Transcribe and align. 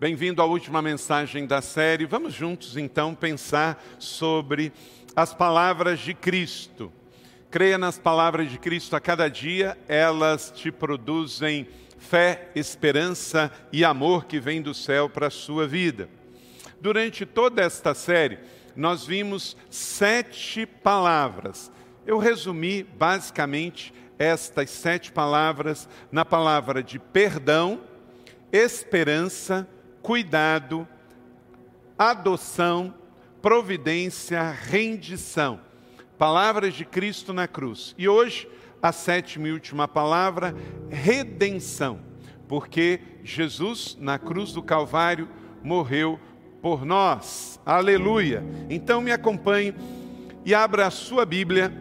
Bem-vindo 0.00 0.40
à 0.40 0.44
última 0.44 0.80
mensagem 0.80 1.44
da 1.44 1.60
série. 1.60 2.06
Vamos 2.06 2.32
juntos 2.32 2.76
então 2.76 3.16
pensar 3.16 3.84
sobre 3.98 4.72
as 5.16 5.34
palavras 5.34 5.98
de 5.98 6.14
Cristo. 6.14 6.92
Creia 7.50 7.76
nas 7.76 7.98
palavras 7.98 8.48
de 8.48 8.60
Cristo 8.60 8.94
a 8.94 9.00
cada 9.00 9.28
dia, 9.28 9.76
elas 9.88 10.52
te 10.54 10.70
produzem 10.70 11.66
fé, 11.98 12.48
esperança 12.54 13.50
e 13.72 13.84
amor 13.84 14.26
que 14.26 14.38
vem 14.38 14.62
do 14.62 14.72
céu 14.72 15.08
para 15.08 15.26
a 15.26 15.30
sua 15.30 15.66
vida. 15.66 16.08
Durante 16.80 17.26
toda 17.26 17.60
esta 17.60 17.92
série, 17.92 18.38
nós 18.76 19.04
vimos 19.04 19.56
sete 19.68 20.64
palavras. 20.64 21.72
Eu 22.06 22.18
resumi 22.18 22.84
basicamente 22.84 23.92
estas 24.16 24.70
sete 24.70 25.10
palavras 25.10 25.88
na 26.12 26.24
palavra 26.24 26.84
de 26.84 27.00
perdão, 27.00 27.80
esperança, 28.52 29.66
cuidado, 30.02 30.86
adoção, 31.98 32.94
providência, 33.42 34.50
rendição. 34.50 35.60
Palavras 36.16 36.74
de 36.74 36.84
Cristo 36.84 37.32
na 37.32 37.46
cruz. 37.46 37.94
E 37.96 38.08
hoje, 38.08 38.48
a 38.82 38.92
sétima 38.92 39.48
e 39.48 39.52
última 39.52 39.86
palavra, 39.86 40.54
redenção. 40.90 42.00
Porque 42.46 43.00
Jesus, 43.22 43.96
na 44.00 44.18
cruz 44.18 44.52
do 44.52 44.62
Calvário, 44.62 45.28
morreu 45.62 46.18
por 46.62 46.84
nós. 46.84 47.60
Aleluia. 47.64 48.44
Então 48.68 49.00
me 49.00 49.12
acompanhe 49.12 49.74
e 50.44 50.54
abra 50.54 50.86
a 50.86 50.90
sua 50.90 51.24
Bíblia 51.24 51.72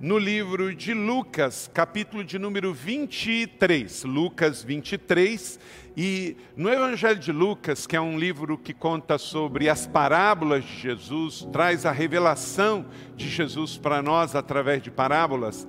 no 0.00 0.18
livro 0.18 0.74
de 0.74 0.92
Lucas, 0.92 1.70
capítulo 1.72 2.24
de 2.24 2.36
número 2.36 2.74
23. 2.74 4.02
Lucas 4.02 4.62
23. 4.62 5.60
E 5.96 6.36
no 6.56 6.70
Evangelho 6.70 7.18
de 7.18 7.30
Lucas, 7.30 7.86
que 7.86 7.94
é 7.94 8.00
um 8.00 8.18
livro 8.18 8.56
que 8.56 8.72
conta 8.72 9.18
sobre 9.18 9.68
as 9.68 9.86
parábolas 9.86 10.64
de 10.64 10.80
Jesus, 10.80 11.46
traz 11.52 11.84
a 11.84 11.92
revelação 11.92 12.86
de 13.14 13.28
Jesus 13.28 13.76
para 13.76 14.00
nós 14.00 14.34
através 14.34 14.82
de 14.82 14.90
parábolas. 14.90 15.66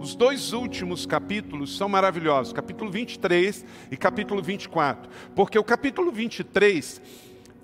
Os 0.00 0.14
dois 0.14 0.54
últimos 0.54 1.04
capítulos 1.04 1.76
são 1.76 1.88
maravilhosos, 1.88 2.54
capítulo 2.54 2.90
23 2.90 3.66
e 3.90 3.96
capítulo 3.96 4.42
24, 4.42 5.10
porque 5.34 5.58
o 5.58 5.64
capítulo 5.64 6.10
23 6.10 7.02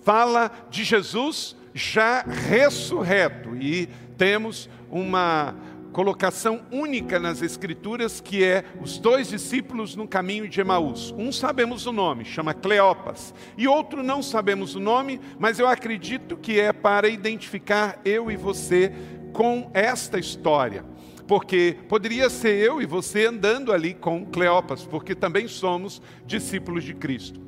fala 0.02 0.50
de 0.68 0.84
Jesus 0.84 1.56
já 1.74 2.22
ressurreto 2.22 3.56
e 3.56 3.88
temos 4.18 4.68
uma 4.90 5.55
colocação 5.92 6.62
única 6.72 7.18
nas 7.18 7.42
Escrituras, 7.42 8.20
que 8.20 8.42
é 8.42 8.64
os 8.80 8.98
dois 8.98 9.28
discípulos 9.28 9.94
no 9.94 10.08
caminho 10.08 10.48
de 10.48 10.60
Emaús. 10.60 11.14
Um 11.16 11.30
sabemos 11.30 11.86
o 11.86 11.92
nome, 11.92 12.24
chama 12.24 12.54
Cleopas, 12.54 13.34
e 13.56 13.68
outro 13.68 14.02
não 14.02 14.22
sabemos 14.22 14.74
o 14.74 14.80
nome, 14.80 15.20
mas 15.38 15.58
eu 15.58 15.68
acredito 15.68 16.36
que 16.36 16.58
é 16.58 16.72
para 16.72 17.08
identificar 17.08 18.00
eu 18.04 18.30
e 18.30 18.36
você 18.36 18.92
com 19.32 19.70
esta 19.74 20.18
história. 20.18 20.84
Porque 21.26 21.76
poderia 21.88 22.28
ser 22.28 22.58
eu 22.58 22.82
e 22.82 22.86
você 22.86 23.27
andando 23.27 23.72
ali 23.72 23.94
com 23.94 24.27
Cleopas, 24.27 24.84
porque 24.84 25.14
também 25.14 25.46
somos 25.46 26.02
discípulos 26.27 26.84
de 26.84 26.94
Cristo. 26.94 27.40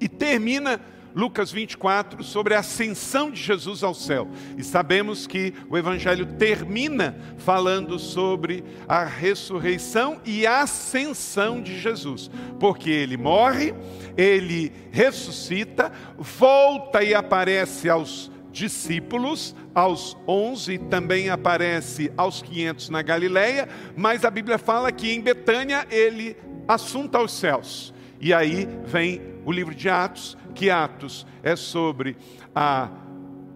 E 0.00 0.08
termina 0.08 0.80
Lucas 1.14 1.52
24, 1.52 2.22
sobre 2.22 2.54
a 2.54 2.60
ascensão 2.60 3.30
de 3.30 3.42
Jesus 3.42 3.82
ao 3.82 3.94
céu. 3.94 4.28
E 4.56 4.64
sabemos 4.64 5.26
que 5.26 5.54
o 5.68 5.76
Evangelho 5.76 6.26
termina 6.26 7.16
falando 7.38 7.98
sobre 7.98 8.64
a 8.88 9.04
ressurreição 9.04 10.20
e 10.24 10.46
a 10.46 10.62
ascensão 10.62 11.60
de 11.60 11.78
Jesus, 11.78 12.30
porque 12.58 12.90
ele 12.90 13.16
morre, 13.16 13.74
ele 14.16 14.72
ressuscita, 14.90 15.92
volta 16.18 17.02
e 17.02 17.14
aparece 17.14 17.88
aos 17.88 18.30
discípulos, 18.52 19.56
aos 19.74 20.16
onze, 20.28 20.76
também 20.78 21.30
aparece 21.30 22.12
aos 22.16 22.42
quinhentos 22.42 22.90
na 22.90 23.00
Galileia, 23.00 23.68
mas 23.96 24.24
a 24.24 24.30
Bíblia 24.30 24.58
fala 24.58 24.92
que 24.92 25.10
em 25.10 25.20
Betânia 25.20 25.86
ele 25.90 26.36
assunta 26.68 27.18
aos 27.18 27.32
céus. 27.32 27.94
E 28.20 28.32
aí 28.32 28.68
vem 28.84 29.31
o 29.44 29.52
livro 29.52 29.74
de 29.74 29.88
Atos, 29.88 30.36
que 30.54 30.70
Atos 30.70 31.26
é 31.42 31.56
sobre 31.56 32.16
a 32.54 32.88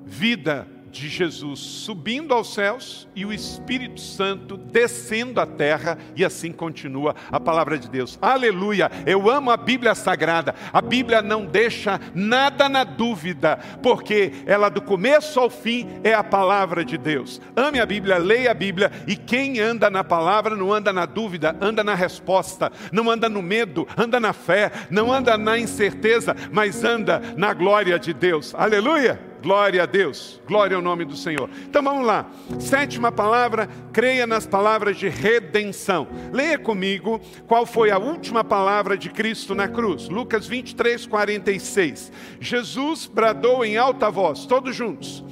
vida 0.05 0.69
de 0.97 1.09
Jesus 1.09 1.61
subindo 1.61 2.33
aos 2.33 2.55
céus 2.55 3.07
e 3.15 3.25
o 3.25 3.33
Espírito 3.33 4.01
Santo 4.01 4.57
descendo 4.57 5.41
à 5.41 5.47
terra, 5.47 5.99
e 6.15 6.25
assim 6.25 6.53
continua 6.53 7.15
a 7.31 7.39
palavra 7.39 7.79
de 7.79 7.89
Deus. 7.89 8.19
Aleluia! 8.21 8.91
Eu 9.05 9.31
amo 9.31 9.51
a 9.51 9.57
Bíblia 9.57 9.95
Sagrada. 9.95 10.55
A 10.73 10.81
Bíblia 10.81 11.23
não 11.23 11.45
deixa 11.45 12.01
nada 12.15 12.69
na 12.69 12.85
dúvida, 12.85 13.59
porque 13.83 14.33
ela 14.47 14.69
do 14.69 14.81
começo 14.81 15.39
ao 15.39 15.51
fim 15.51 15.87
é 16.03 16.15
a 16.15 16.25
palavra 16.25 16.85
de 16.85 16.97
Deus. 16.97 17.41
Ame 17.55 17.81
a 17.81 17.87
Bíblia, 17.87 18.19
leia 18.19 18.51
a 18.51 18.55
Bíblia, 18.55 18.91
e 19.07 19.17
quem 19.17 19.61
anda 19.61 19.91
na 19.91 20.03
palavra 20.03 20.57
não 20.57 20.73
anda 20.73 20.93
na 20.93 21.07
dúvida, 21.07 21.57
anda 21.61 21.85
na 21.85 21.95
resposta, 21.95 22.73
não 22.91 23.11
anda 23.11 23.29
no 23.29 23.43
medo, 23.43 23.87
anda 23.97 24.19
na 24.19 24.33
fé, 24.33 24.71
não 24.91 25.13
anda 25.13 25.37
na 25.37 25.59
incerteza, 25.59 26.35
mas 26.51 26.85
anda 26.85 27.21
na 27.37 27.53
glória 27.53 27.99
de 27.99 28.13
Deus. 28.13 28.55
Aleluia! 28.55 29.36
Glória 29.47 29.85
a 29.85 29.87
Deus, 29.87 30.41
glória 30.45 30.77
ao 30.77 30.83
nome 30.83 31.05
do 31.05 31.15
Senhor. 31.15 31.49
Então 31.69 31.81
vamos 31.81 32.05
lá. 32.05 32.29
Sétima 32.59 33.13
palavra, 33.13 33.69
creia 33.93 34.27
nas 34.27 34.45
palavras 34.45 34.97
de 34.97 35.09
redenção. 35.09 36.09
Leia 36.33 36.59
comigo 36.59 37.21
qual 37.47 37.65
foi 37.65 37.93
a 37.93 37.97
última 37.97 38.43
palavra 38.43 38.99
de 38.99 39.09
Cristo 39.09 39.55
na 39.55 39.69
cruz. 39.69 40.09
Lucas 40.09 40.49
23, 40.49 41.07
46. 41.07 42.11
Jesus 42.41 43.07
bradou 43.07 43.65
em 43.65 43.77
alta 43.77 44.11
voz, 44.11 44.47
todos 44.47 44.75
juntos: 44.75 45.25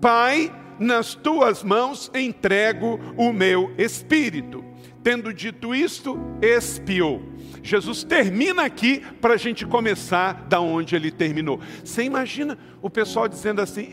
Pai, 0.00 0.52
nas 0.76 1.14
tuas 1.14 1.62
mãos 1.62 2.10
entrego 2.12 2.98
o 3.16 3.32
meu 3.32 3.72
espírito. 3.78 4.69
Tendo 5.02 5.32
dito 5.32 5.74
isto, 5.74 6.18
expiou. 6.42 7.22
Jesus 7.62 8.04
termina 8.04 8.64
aqui 8.64 9.02
para 9.20 9.34
a 9.34 9.36
gente 9.36 9.66
começar 9.66 10.46
da 10.48 10.60
onde 10.60 10.94
ele 10.96 11.10
terminou. 11.10 11.60
Você 11.84 12.02
imagina 12.02 12.58
o 12.80 12.90
pessoal 12.90 13.28
dizendo 13.28 13.60
assim: 13.60 13.90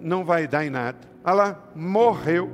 não 0.00 0.24
vai 0.24 0.46
dar 0.46 0.64
em 0.64 0.70
nada. 0.70 0.98
Olha 1.24 1.34
lá, 1.34 1.70
morreu. 1.74 2.50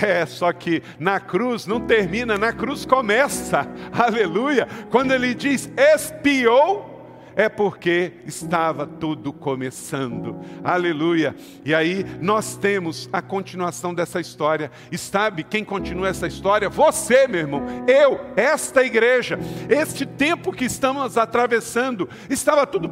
É, 0.00 0.24
só 0.24 0.50
que 0.54 0.82
na 0.98 1.20
cruz 1.20 1.66
não 1.66 1.78
termina, 1.78 2.38
na 2.38 2.50
cruz 2.50 2.86
começa. 2.86 3.66
Aleluia. 3.92 4.66
Quando 4.90 5.12
ele 5.12 5.34
diz 5.34 5.70
expiou, 5.76 6.91
é 7.36 7.48
porque 7.48 8.12
estava 8.26 8.86
tudo 8.86 9.32
começando. 9.32 10.40
Aleluia. 10.62 11.34
E 11.64 11.74
aí 11.74 12.04
nós 12.20 12.56
temos 12.56 13.08
a 13.12 13.22
continuação 13.22 13.94
dessa 13.94 14.20
história. 14.20 14.70
E 14.90 14.98
sabe 14.98 15.42
quem 15.42 15.64
continua 15.64 16.08
essa 16.08 16.26
história? 16.26 16.68
Você, 16.68 17.26
meu 17.26 17.40
irmão. 17.40 17.62
Eu, 17.86 18.20
esta 18.36 18.82
igreja. 18.82 19.38
Este 19.68 20.04
tempo 20.04 20.52
que 20.52 20.64
estamos 20.64 21.16
atravessando, 21.16 22.08
estava 22.28 22.66
tudo 22.66 22.90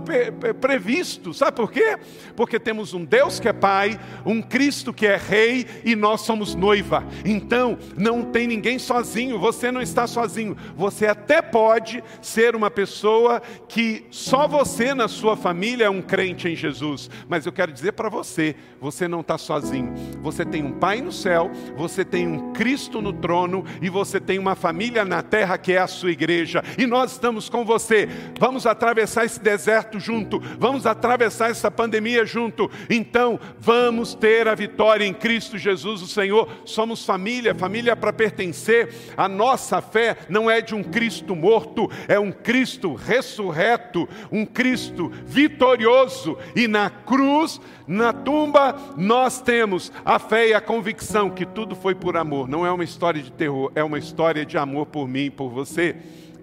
previsto. 0.60 1.32
Sabe 1.34 1.56
por 1.56 1.70
quê? 1.70 1.98
Porque 2.34 2.58
temos 2.58 2.94
um 2.94 3.04
Deus 3.04 3.38
que 3.40 3.48
é 3.48 3.52
Pai, 3.52 3.98
um 4.24 4.40
Cristo 4.40 4.92
que 4.92 5.06
é 5.06 5.16
Rei 5.16 5.66
e 5.84 5.94
nós 5.94 6.22
somos 6.22 6.54
noiva. 6.54 7.04
Então, 7.24 7.78
não 7.96 8.22
tem 8.22 8.46
ninguém 8.46 8.78
sozinho. 8.78 9.38
Você 9.38 9.70
não 9.70 9.82
está 9.82 10.06
sozinho. 10.06 10.56
Você 10.76 11.06
até 11.06 11.42
pode 11.42 12.02
ser 12.20 12.54
uma 12.54 12.70
pessoa 12.70 13.40
que 13.68 14.06
só 14.30 14.46
você 14.46 14.94
na 14.94 15.08
sua 15.08 15.36
família 15.36 15.86
é 15.86 15.90
um 15.90 16.00
crente 16.00 16.48
em 16.48 16.54
Jesus, 16.54 17.10
mas 17.28 17.46
eu 17.46 17.52
quero 17.52 17.72
dizer 17.72 17.94
para 17.94 18.08
você: 18.08 18.54
você 18.80 19.08
não 19.08 19.22
está 19.22 19.36
sozinho. 19.36 19.92
Você 20.22 20.44
tem 20.44 20.62
um 20.64 20.70
Pai 20.70 21.00
no 21.00 21.10
céu, 21.10 21.50
você 21.76 22.04
tem 22.04 22.28
um 22.28 22.52
Cristo 22.52 23.02
no 23.02 23.12
trono 23.12 23.64
e 23.82 23.90
você 23.90 24.20
tem 24.20 24.38
uma 24.38 24.54
família 24.54 25.04
na 25.04 25.20
terra 25.20 25.58
que 25.58 25.72
é 25.72 25.78
a 25.78 25.88
sua 25.88 26.12
igreja. 26.12 26.62
E 26.78 26.86
nós 26.86 27.10
estamos 27.10 27.48
com 27.48 27.64
você. 27.64 28.08
Vamos 28.38 28.66
atravessar 28.66 29.24
esse 29.24 29.40
deserto 29.40 29.98
junto, 29.98 30.38
vamos 30.60 30.86
atravessar 30.86 31.50
essa 31.50 31.68
pandemia 31.68 32.24
junto. 32.24 32.70
Então, 32.88 33.38
vamos 33.58 34.14
ter 34.14 34.46
a 34.46 34.54
vitória 34.54 35.04
em 35.04 35.12
Cristo 35.12 35.58
Jesus, 35.58 36.02
o 36.02 36.06
Senhor. 36.06 36.48
Somos 36.64 37.04
família, 37.04 37.52
família 37.52 37.96
para 37.96 38.12
pertencer. 38.12 38.94
A 39.16 39.28
nossa 39.28 39.82
fé 39.82 40.18
não 40.28 40.48
é 40.48 40.60
de 40.60 40.72
um 40.72 40.84
Cristo 40.84 41.34
morto, 41.34 41.90
é 42.06 42.20
um 42.20 42.30
Cristo 42.30 42.94
ressurreto, 42.94 44.08
um 44.30 44.44
Cristo 44.44 45.10
vitorioso, 45.24 46.36
e 46.54 46.66
na 46.66 46.90
cruz, 46.90 47.60
na 47.86 48.12
tumba, 48.12 48.76
nós 48.96 49.40
temos 49.40 49.92
a 50.04 50.18
fé 50.18 50.48
e 50.48 50.54
a 50.54 50.60
convicção 50.60 51.30
que 51.30 51.44
tudo 51.46 51.74
foi 51.74 51.94
por 51.94 52.16
amor. 52.16 52.48
Não 52.48 52.66
é 52.66 52.72
uma 52.72 52.84
história 52.84 53.22
de 53.22 53.32
terror, 53.32 53.70
é 53.74 53.82
uma 53.82 53.98
história 53.98 54.44
de 54.44 54.56
amor 54.56 54.86
por 54.86 55.08
mim 55.08 55.26
e 55.26 55.30
por 55.30 55.50
você. 55.50 55.96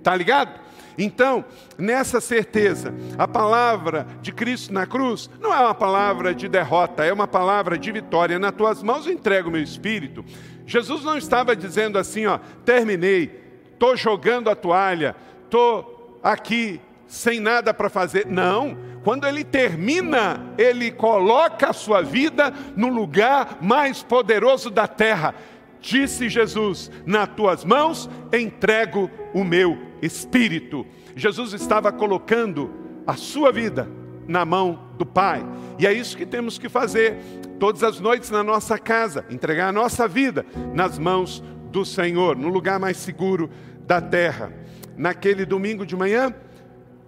Tá 0.03 0.15
ligado? 0.15 0.67
Então, 0.97 1.45
nessa 1.77 2.19
certeza, 2.19 2.93
a 3.17 3.27
palavra 3.27 4.07
de 4.21 4.31
Cristo 4.31 4.73
na 4.73 4.87
cruz 4.87 5.29
não 5.39 5.53
é 5.53 5.59
uma 5.59 5.75
palavra 5.75 6.33
de 6.33 6.47
derrota, 6.47 7.05
é 7.05 7.13
uma 7.13 7.27
palavra 7.27 7.77
de 7.77 7.91
vitória. 7.91 8.39
Nas 8.39 8.53
tuas 8.53 8.81
mãos 8.81 9.05
eu 9.05 9.13
entrego 9.13 9.49
o 9.49 9.51
meu 9.51 9.61
espírito. 9.61 10.25
Jesus 10.65 11.03
não 11.03 11.17
estava 11.17 11.55
dizendo 11.55 11.99
assim, 11.99 12.25
ó, 12.25 12.39
terminei, 12.65 13.41
estou 13.71 13.95
jogando 13.95 14.49
a 14.49 14.55
toalha, 14.55 15.15
estou 15.45 16.19
aqui 16.23 16.81
sem 17.07 17.39
nada 17.39 17.73
para 17.73 17.89
fazer. 17.89 18.25
Não. 18.27 18.77
Quando 19.03 19.25
ele 19.25 19.43
termina, 19.43 20.53
ele 20.57 20.91
coloca 20.91 21.69
a 21.69 21.73
sua 21.73 22.01
vida 22.01 22.53
no 22.75 22.89
lugar 22.89 23.59
mais 23.61 24.03
poderoso 24.03 24.69
da 24.69 24.87
terra. 24.87 25.33
Disse 25.79 26.27
Jesus: 26.27 26.91
Nas 27.05 27.29
tuas 27.29 27.63
mãos 27.63 28.09
entrego 28.33 29.09
o 29.33 29.43
meu 29.43 29.77
espírito. 30.01 30.85
Jesus 31.15 31.53
estava 31.53 31.91
colocando 31.91 32.69
a 33.05 33.13
sua 33.13 33.51
vida 33.51 33.89
na 34.27 34.43
mão 34.43 34.87
do 34.97 35.05
Pai. 35.05 35.45
E 35.79 35.87
é 35.87 35.93
isso 35.93 36.17
que 36.17 36.25
temos 36.25 36.59
que 36.59 36.67
fazer 36.67 37.17
todas 37.59 37.83
as 37.83 37.99
noites 37.99 38.29
na 38.29 38.43
nossa 38.43 38.77
casa, 38.77 39.25
entregar 39.29 39.69
a 39.69 39.71
nossa 39.71 40.07
vida 40.07 40.45
nas 40.73 40.99
mãos 40.99 41.43
do 41.71 41.85
Senhor, 41.85 42.35
no 42.35 42.49
lugar 42.49 42.79
mais 42.79 42.97
seguro 42.97 43.49
da 43.85 44.01
terra. 44.01 44.51
Naquele 44.97 45.45
domingo 45.45 45.85
de 45.85 45.95
manhã, 45.95 46.33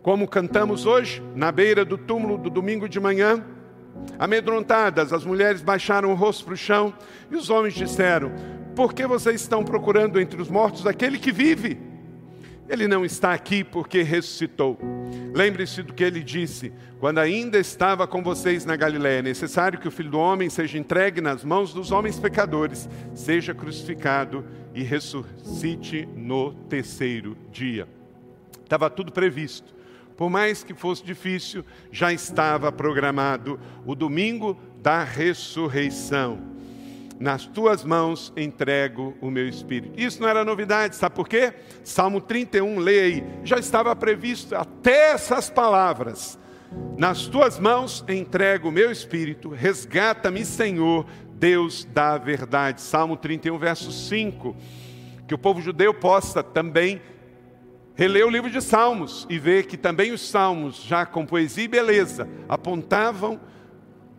como 0.09 0.27
cantamos 0.27 0.87
hoje, 0.87 1.21
na 1.35 1.51
beira 1.51 1.85
do 1.85 1.95
túmulo 1.95 2.35
do 2.35 2.49
domingo 2.49 2.89
de 2.89 2.99
manhã, 2.99 3.45
amedrontadas, 4.17 5.13
as 5.13 5.23
mulheres 5.23 5.61
baixaram 5.61 6.09
o 6.11 6.15
rosto 6.15 6.45
para 6.45 6.55
o 6.55 6.57
chão 6.57 6.91
e 7.29 7.35
os 7.35 7.51
homens 7.51 7.75
disseram: 7.75 8.31
Por 8.75 8.91
que 8.91 9.05
vocês 9.05 9.39
estão 9.39 9.63
procurando 9.63 10.19
entre 10.19 10.41
os 10.41 10.49
mortos 10.49 10.87
aquele 10.87 11.19
que 11.19 11.31
vive? 11.31 11.79
Ele 12.67 12.87
não 12.87 13.05
está 13.05 13.33
aqui 13.33 13.63
porque 13.63 14.01
ressuscitou. 14.01 14.79
Lembre-se 15.31 15.83
do 15.83 15.93
que 15.93 16.03
ele 16.03 16.23
disse 16.23 16.73
quando 16.99 17.19
ainda 17.19 17.59
estava 17.59 18.07
com 18.07 18.23
vocês 18.23 18.65
na 18.65 18.75
Galiléia. 18.75 19.19
É 19.19 19.21
necessário 19.21 19.77
que 19.77 19.87
o 19.87 19.91
Filho 19.91 20.09
do 20.09 20.17
Homem 20.17 20.49
seja 20.49 20.79
entregue 20.79 21.21
nas 21.21 21.43
mãos 21.43 21.71
dos 21.71 21.91
homens 21.91 22.17
pecadores, 22.17 22.89
seja 23.13 23.53
crucificado 23.53 24.43
e 24.73 24.81
ressuscite 24.81 26.09
no 26.15 26.51
terceiro 26.67 27.37
dia. 27.51 27.87
Estava 28.63 28.89
tudo 28.89 29.11
previsto. 29.11 29.77
Por 30.19 30.29
mais 30.29 30.65
que 30.65 30.73
fosse 30.73 31.01
difícil, 31.01 31.63
já 31.93 32.11
estava 32.11 32.69
programado 32.73 33.57
o 33.85 33.95
domingo 33.95 34.59
da 34.81 35.01
ressurreição 35.01 36.37
nas 37.17 37.45
tuas 37.45 37.85
mãos 37.85 38.33
entrego 38.35 39.15
o 39.21 39.31
meu 39.31 39.47
espírito. 39.47 39.97
Isso 39.97 40.21
não 40.21 40.27
era 40.27 40.43
novidade, 40.43 40.97
sabe 40.97 41.15
por 41.15 41.27
quê? 41.27 41.53
Salmo 41.85 42.19
31, 42.19 42.79
leia 42.79 43.03
aí, 43.03 43.23
já 43.45 43.57
estava 43.57 43.95
previsto 43.95 44.55
até 44.55 45.11
essas 45.11 45.49
palavras. 45.49 46.37
Nas 46.97 47.27
tuas 47.27 47.57
mãos 47.57 48.03
entrego 48.09 48.67
o 48.67 48.73
meu 48.73 48.91
espírito, 48.91 49.47
resgata-me, 49.47 50.43
Senhor, 50.43 51.05
Deus 51.31 51.85
da 51.85 52.17
verdade. 52.17 52.81
Salmo 52.81 53.15
31, 53.15 53.57
verso 53.57 53.89
5. 53.89 54.53
Que 55.25 55.33
o 55.33 55.37
povo 55.37 55.61
judeu 55.61 55.93
possa 55.93 56.43
também 56.43 57.01
reler 57.99 58.25
o 58.25 58.29
livro 58.29 58.49
de 58.49 58.61
Salmos 58.61 59.27
e 59.29 59.37
ver 59.37 59.65
que 59.65 59.75
também 59.75 60.13
os 60.13 60.21
salmos, 60.21 60.81
já 60.81 61.05
com 61.05 61.25
poesia 61.25 61.65
e 61.65 61.67
beleza, 61.67 62.29
apontavam 62.47 63.37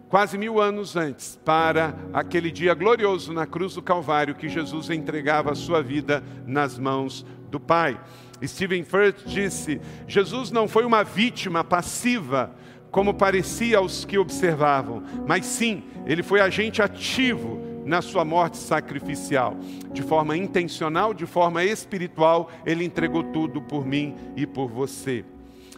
quase 0.06 0.36
mil 0.36 0.60
anos 0.60 0.96
antes, 0.96 1.40
para 1.42 1.94
aquele 2.12 2.50
dia 2.50 2.74
glorioso 2.74 3.32
na 3.32 3.46
cruz 3.46 3.76
do 3.76 3.80
Calvário, 3.80 4.34
que 4.34 4.50
Jesus 4.50 4.90
entregava 4.90 5.52
a 5.52 5.54
sua 5.54 5.82
vida 5.82 6.22
nas 6.46 6.78
mãos 6.78 7.24
do 7.50 7.58
Pai. 7.58 7.98
Stephen 8.44 8.84
Furt 8.84 9.24
disse: 9.24 9.80
Jesus 10.06 10.50
não 10.50 10.68
foi 10.68 10.84
uma 10.84 11.02
vítima 11.02 11.64
passiva, 11.64 12.54
como 12.90 13.14
parecia 13.14 13.78
aos 13.78 14.04
que 14.04 14.18
observavam, 14.18 15.02
mas 15.26 15.46
sim, 15.46 15.84
ele 16.04 16.22
foi 16.22 16.42
agente 16.42 16.82
ativo 16.82 17.69
na 17.84 18.02
sua 18.02 18.24
morte 18.24 18.56
sacrificial. 18.56 19.56
De 19.92 20.02
forma 20.02 20.36
intencional, 20.36 21.14
de 21.14 21.26
forma 21.26 21.64
espiritual, 21.64 22.50
ele 22.64 22.84
entregou 22.84 23.22
tudo 23.24 23.60
por 23.60 23.86
mim 23.86 24.14
e 24.36 24.46
por 24.46 24.68
você. 24.68 25.24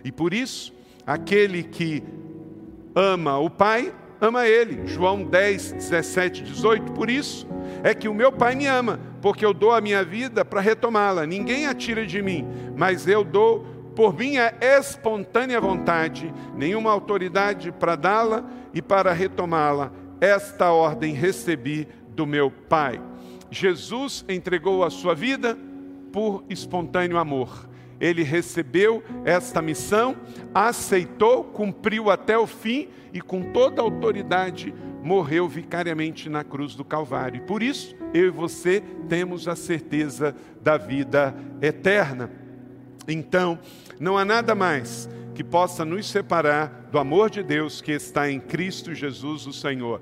E 0.04 0.10
por 0.10 0.34
isso, 0.34 0.72
aquele 1.06 1.62
que 1.62 2.02
ama 2.94 3.38
o 3.38 3.48
Pai 3.48 3.92
ama 4.20 4.46
Ele. 4.46 4.86
João 4.86 5.24
10, 5.24 5.72
17, 5.72 6.44
18. 6.44 6.92
Por 6.92 7.10
isso 7.10 7.46
é 7.82 7.92
que 7.92 8.08
o 8.08 8.14
meu 8.14 8.30
Pai 8.30 8.54
me 8.54 8.66
ama, 8.66 9.00
porque 9.20 9.44
eu 9.44 9.52
dou 9.52 9.72
a 9.72 9.80
minha 9.80 10.04
vida 10.04 10.44
para 10.44 10.60
retomá-la. 10.60 11.26
Ninguém 11.26 11.66
a 11.66 11.74
tira 11.74 12.06
de 12.06 12.22
mim, 12.22 12.46
mas 12.76 13.08
eu 13.08 13.24
dou 13.24 13.66
por 13.96 14.16
minha 14.16 14.54
espontânea 14.60 15.60
vontade, 15.60 16.32
nenhuma 16.56 16.90
autoridade 16.90 17.72
para 17.72 17.96
dá-la 17.96 18.44
e 18.72 18.80
para 18.80 19.12
retomá-la. 19.12 19.92
Esta 20.22 20.70
ordem 20.70 21.14
recebi 21.14 21.88
do 22.10 22.24
meu 22.24 22.48
Pai. 22.48 23.02
Jesus 23.50 24.24
entregou 24.28 24.84
a 24.84 24.88
sua 24.88 25.16
vida 25.16 25.58
por 26.12 26.44
espontâneo 26.48 27.18
amor. 27.18 27.68
Ele 27.98 28.22
recebeu 28.22 29.02
esta 29.24 29.60
missão, 29.60 30.14
aceitou, 30.54 31.42
cumpriu 31.42 32.08
até 32.08 32.38
o 32.38 32.46
fim 32.46 32.86
e 33.12 33.20
com 33.20 33.50
toda 33.50 33.82
a 33.82 33.84
autoridade 33.84 34.72
morreu 35.02 35.48
vicariamente 35.48 36.28
na 36.28 36.44
cruz 36.44 36.76
do 36.76 36.84
Calvário. 36.84 37.42
Por 37.42 37.60
isso, 37.60 37.96
eu 38.14 38.28
e 38.28 38.30
você 38.30 38.80
temos 39.08 39.48
a 39.48 39.56
certeza 39.56 40.36
da 40.62 40.76
vida 40.76 41.34
eterna. 41.60 42.30
Então, 43.08 43.58
não 43.98 44.16
há 44.16 44.24
nada 44.24 44.54
mais 44.54 45.08
que 45.34 45.42
possa 45.42 45.84
nos 45.84 46.06
separar 46.08 46.88
do 46.90 46.98
amor 46.98 47.30
de 47.30 47.42
Deus 47.42 47.80
que 47.80 47.92
está 47.92 48.30
em 48.30 48.38
Cristo 48.38 48.94
Jesus, 48.94 49.46
o 49.46 49.52
Senhor. 49.52 50.00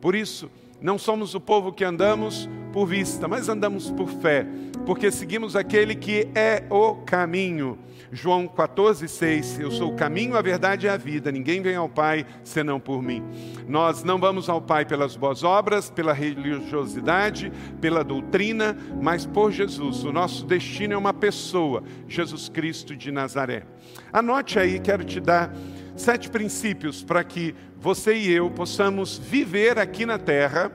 Por 0.00 0.14
isso, 0.14 0.50
não 0.84 0.98
somos 0.98 1.34
o 1.34 1.40
povo 1.40 1.72
que 1.72 1.82
andamos 1.82 2.46
por 2.70 2.84
vista, 2.84 3.26
mas 3.26 3.48
andamos 3.48 3.90
por 3.90 4.06
fé, 4.06 4.46
porque 4.84 5.10
seguimos 5.10 5.56
aquele 5.56 5.94
que 5.94 6.28
é 6.34 6.62
o 6.68 6.96
caminho. 6.96 7.78
João 8.12 8.46
14, 8.46 9.08
6, 9.08 9.60
eu 9.60 9.70
sou 9.70 9.92
o 9.92 9.96
caminho, 9.96 10.36
a 10.36 10.42
verdade 10.42 10.84
e 10.84 10.88
a 10.90 10.98
vida, 10.98 11.32
ninguém 11.32 11.62
vem 11.62 11.74
ao 11.74 11.88
Pai 11.88 12.26
senão 12.44 12.78
por 12.78 13.02
mim. 13.02 13.24
Nós 13.66 14.04
não 14.04 14.18
vamos 14.18 14.50
ao 14.50 14.60
Pai 14.60 14.84
pelas 14.84 15.16
boas 15.16 15.42
obras, 15.42 15.88
pela 15.88 16.12
religiosidade, 16.12 17.50
pela 17.80 18.04
doutrina, 18.04 18.76
mas 19.00 19.24
por 19.24 19.50
Jesus. 19.50 20.04
O 20.04 20.12
nosso 20.12 20.44
destino 20.44 20.92
é 20.92 20.98
uma 20.98 21.14
pessoa, 21.14 21.82
Jesus 22.06 22.50
Cristo 22.50 22.94
de 22.94 23.10
Nazaré. 23.10 23.64
Anote 24.12 24.58
aí, 24.58 24.78
quero 24.78 25.02
te 25.02 25.18
dar 25.18 25.50
sete 25.96 26.28
princípios 26.28 27.02
para 27.02 27.22
que 27.24 27.54
você 27.84 28.14
e 28.14 28.32
eu 28.32 28.50
possamos 28.50 29.18
viver 29.18 29.78
aqui 29.78 30.06
na 30.06 30.18
terra 30.18 30.72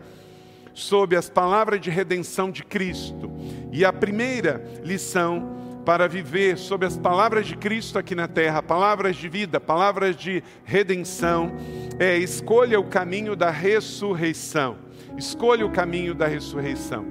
sob 0.76 1.16
as 1.16 1.28
palavras 1.28 1.82
de 1.82 1.90
redenção 1.90 2.52
de 2.52 2.64
Cristo. 2.64 3.32
E 3.72 3.84
a 3.84 3.92
primeira 3.92 4.64
lição 4.84 5.82
para 5.84 6.08
viver 6.08 6.56
sob 6.56 6.86
as 6.86 6.96
palavras 6.96 7.48
de 7.48 7.58
Cristo 7.58 7.98
aqui 7.98 8.14
na 8.14 8.28
terra, 8.28 8.62
palavras 8.62 9.16
de 9.16 9.28
vida, 9.28 9.60
palavras 9.60 10.16
de 10.16 10.44
redenção, 10.64 11.52
é 11.98 12.16
escolha 12.16 12.80
o 12.80 12.84
caminho 12.84 13.36
da 13.36 13.50
ressurreição. 13.50 14.78
Escolha 15.18 15.66
o 15.66 15.72
caminho 15.72 16.14
da 16.14 16.28
ressurreição. 16.28 17.08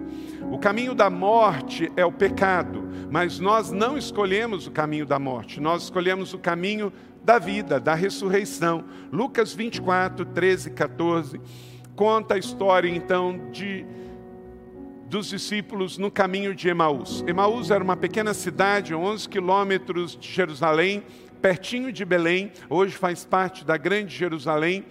O 0.52 0.60
caminho 0.60 0.94
da 0.94 1.10
morte 1.10 1.90
é 1.96 2.06
o 2.06 2.12
pecado, 2.12 2.88
mas 3.10 3.40
nós 3.40 3.72
não 3.72 3.98
escolhemos 3.98 4.68
o 4.68 4.70
caminho 4.70 5.04
da 5.04 5.18
morte, 5.18 5.60
nós 5.60 5.82
escolhemos 5.82 6.32
o 6.32 6.38
caminho 6.38 6.92
da 7.28 7.38
vida, 7.38 7.78
da 7.78 7.94
ressurreição. 7.94 8.86
Lucas 9.12 9.52
24, 9.52 10.24
13, 10.24 10.70
14 10.70 11.38
conta 11.94 12.36
a 12.36 12.38
história 12.38 12.88
então 12.88 13.50
de 13.52 13.84
dos 15.10 15.28
discípulos 15.28 15.98
no 15.98 16.10
caminho 16.10 16.54
de 16.54 16.70
Emaús. 16.70 17.22
Emaús 17.26 17.70
era 17.70 17.84
uma 17.84 17.98
pequena 17.98 18.32
cidade, 18.32 18.94
11 18.94 19.28
quilômetros 19.28 20.16
de 20.16 20.26
Jerusalém, 20.26 21.02
pertinho 21.42 21.92
de 21.92 22.02
Belém, 22.02 22.50
hoje 22.70 22.96
faz 22.96 23.26
parte 23.26 23.62
da 23.62 23.76
grande 23.76 24.16
Jerusalém. 24.16 24.86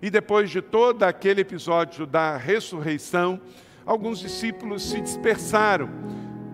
E 0.00 0.08
depois 0.08 0.48
de 0.48 0.62
todo 0.62 1.02
aquele 1.02 1.42
episódio 1.42 2.06
da 2.06 2.38
ressurreição, 2.38 3.38
alguns 3.84 4.20
discípulos 4.20 4.82
se 4.88 5.02
dispersaram, 5.02 5.90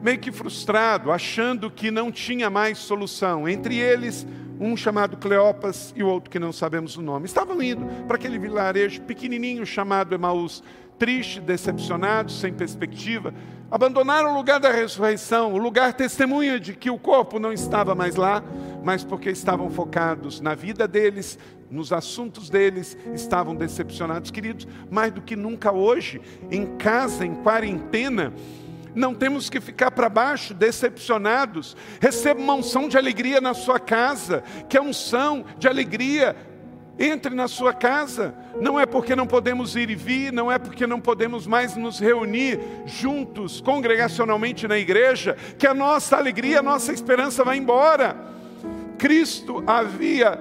meio 0.03 0.19
que 0.19 0.33
frustrado, 0.33 1.13
achando 1.13 1.71
que 1.71 1.89
não 1.93 2.11
tinha 2.11 2.51
mais 2.51 2.79
solução. 2.79 3.49
Entre 3.49 3.77
eles, 3.77 4.27
um 4.61 4.77
chamado 4.77 5.17
Cleopas 5.17 5.93
e 5.97 6.03
o 6.03 6.07
outro 6.07 6.31
que 6.31 6.39
não 6.39 6.53
sabemos 6.53 6.97
o 6.97 7.03
nome. 7.03 7.25
Estavam 7.25 7.61
indo 7.63 7.87
para 8.07 8.17
aquele 8.17 8.39
vilarejo 8.39 9.01
pequenininho 9.01 9.65
chamado 9.65 10.15
Emaús 10.15 10.63
tristes, 10.99 11.43
decepcionados, 11.43 12.39
sem 12.39 12.53
perspectiva, 12.53 13.33
abandonaram 13.71 14.33
o 14.33 14.37
lugar 14.37 14.61
da 14.61 14.71
ressurreição, 14.71 15.55
o 15.55 15.57
lugar 15.57 15.95
testemunha 15.95 16.61
de 16.61 16.75
que 16.75 16.91
o 16.91 16.99
corpo 16.99 17.39
não 17.39 17.55
estava 17.55 17.95
mais 17.95 18.17
lá, 18.17 18.45
mas 18.85 19.03
porque 19.03 19.31
estavam 19.31 19.71
focados 19.71 20.43
na 20.43 20.55
vida 20.55 20.87
deles, 20.87 21.39
nos 21.71 21.91
assuntos 21.91 22.51
deles, 22.51 22.99
estavam 23.15 23.55
decepcionados. 23.55 24.31
Queridos, 24.31 24.69
mais 24.91 25.11
do 25.11 25.23
que 25.23 25.35
nunca 25.35 25.73
hoje, 25.73 26.21
em 26.51 26.77
casa, 26.77 27.25
em 27.25 27.35
quarentena, 27.37 28.35
não 28.95 29.15
temos 29.15 29.49
que 29.49 29.61
ficar 29.61 29.91
para 29.91 30.09
baixo, 30.09 30.55
decepcionados. 30.55 31.77
Receba 32.01 32.41
uma 32.41 32.55
unção 32.55 32.89
de 32.89 32.97
alegria 32.97 33.41
na 33.41 33.55
sua 33.55 33.79
casa, 33.79 34.43
que 34.69 34.77
é 34.77 34.81
unção 34.81 35.45
de 35.59 35.69
alegria 35.69 36.37
entre 36.99 37.35
na 37.35 37.49
sua 37.49 37.73
casa. 37.73 38.35
Não 38.61 38.79
é 38.79 38.85
porque 38.85 39.17
não 39.17 39.27
podemos 39.27 39.75
ir 39.75 39.89
e 39.89 39.95
vir, 39.95 40.33
não 40.33 40.53
é 40.53 40.59
porque 40.59 40.87
não 40.87 41.01
podemos 41.01 41.47
mais 41.47 41.75
nos 41.75 41.99
reunir 41.99 42.61
juntos, 42.85 43.61
congregacionalmente 43.61 44.69
na 44.69 44.79
igreja, 44.79 45.37
que 45.59 45.67
a 45.67 45.73
nossa 45.73 46.17
alegria, 46.17 46.61
a 46.61 46.63
nossa 46.63 46.93
esperança 46.93 47.43
vai 47.43 47.57
embora. 47.57 48.17
Cristo 48.99 49.65
havia 49.67 50.39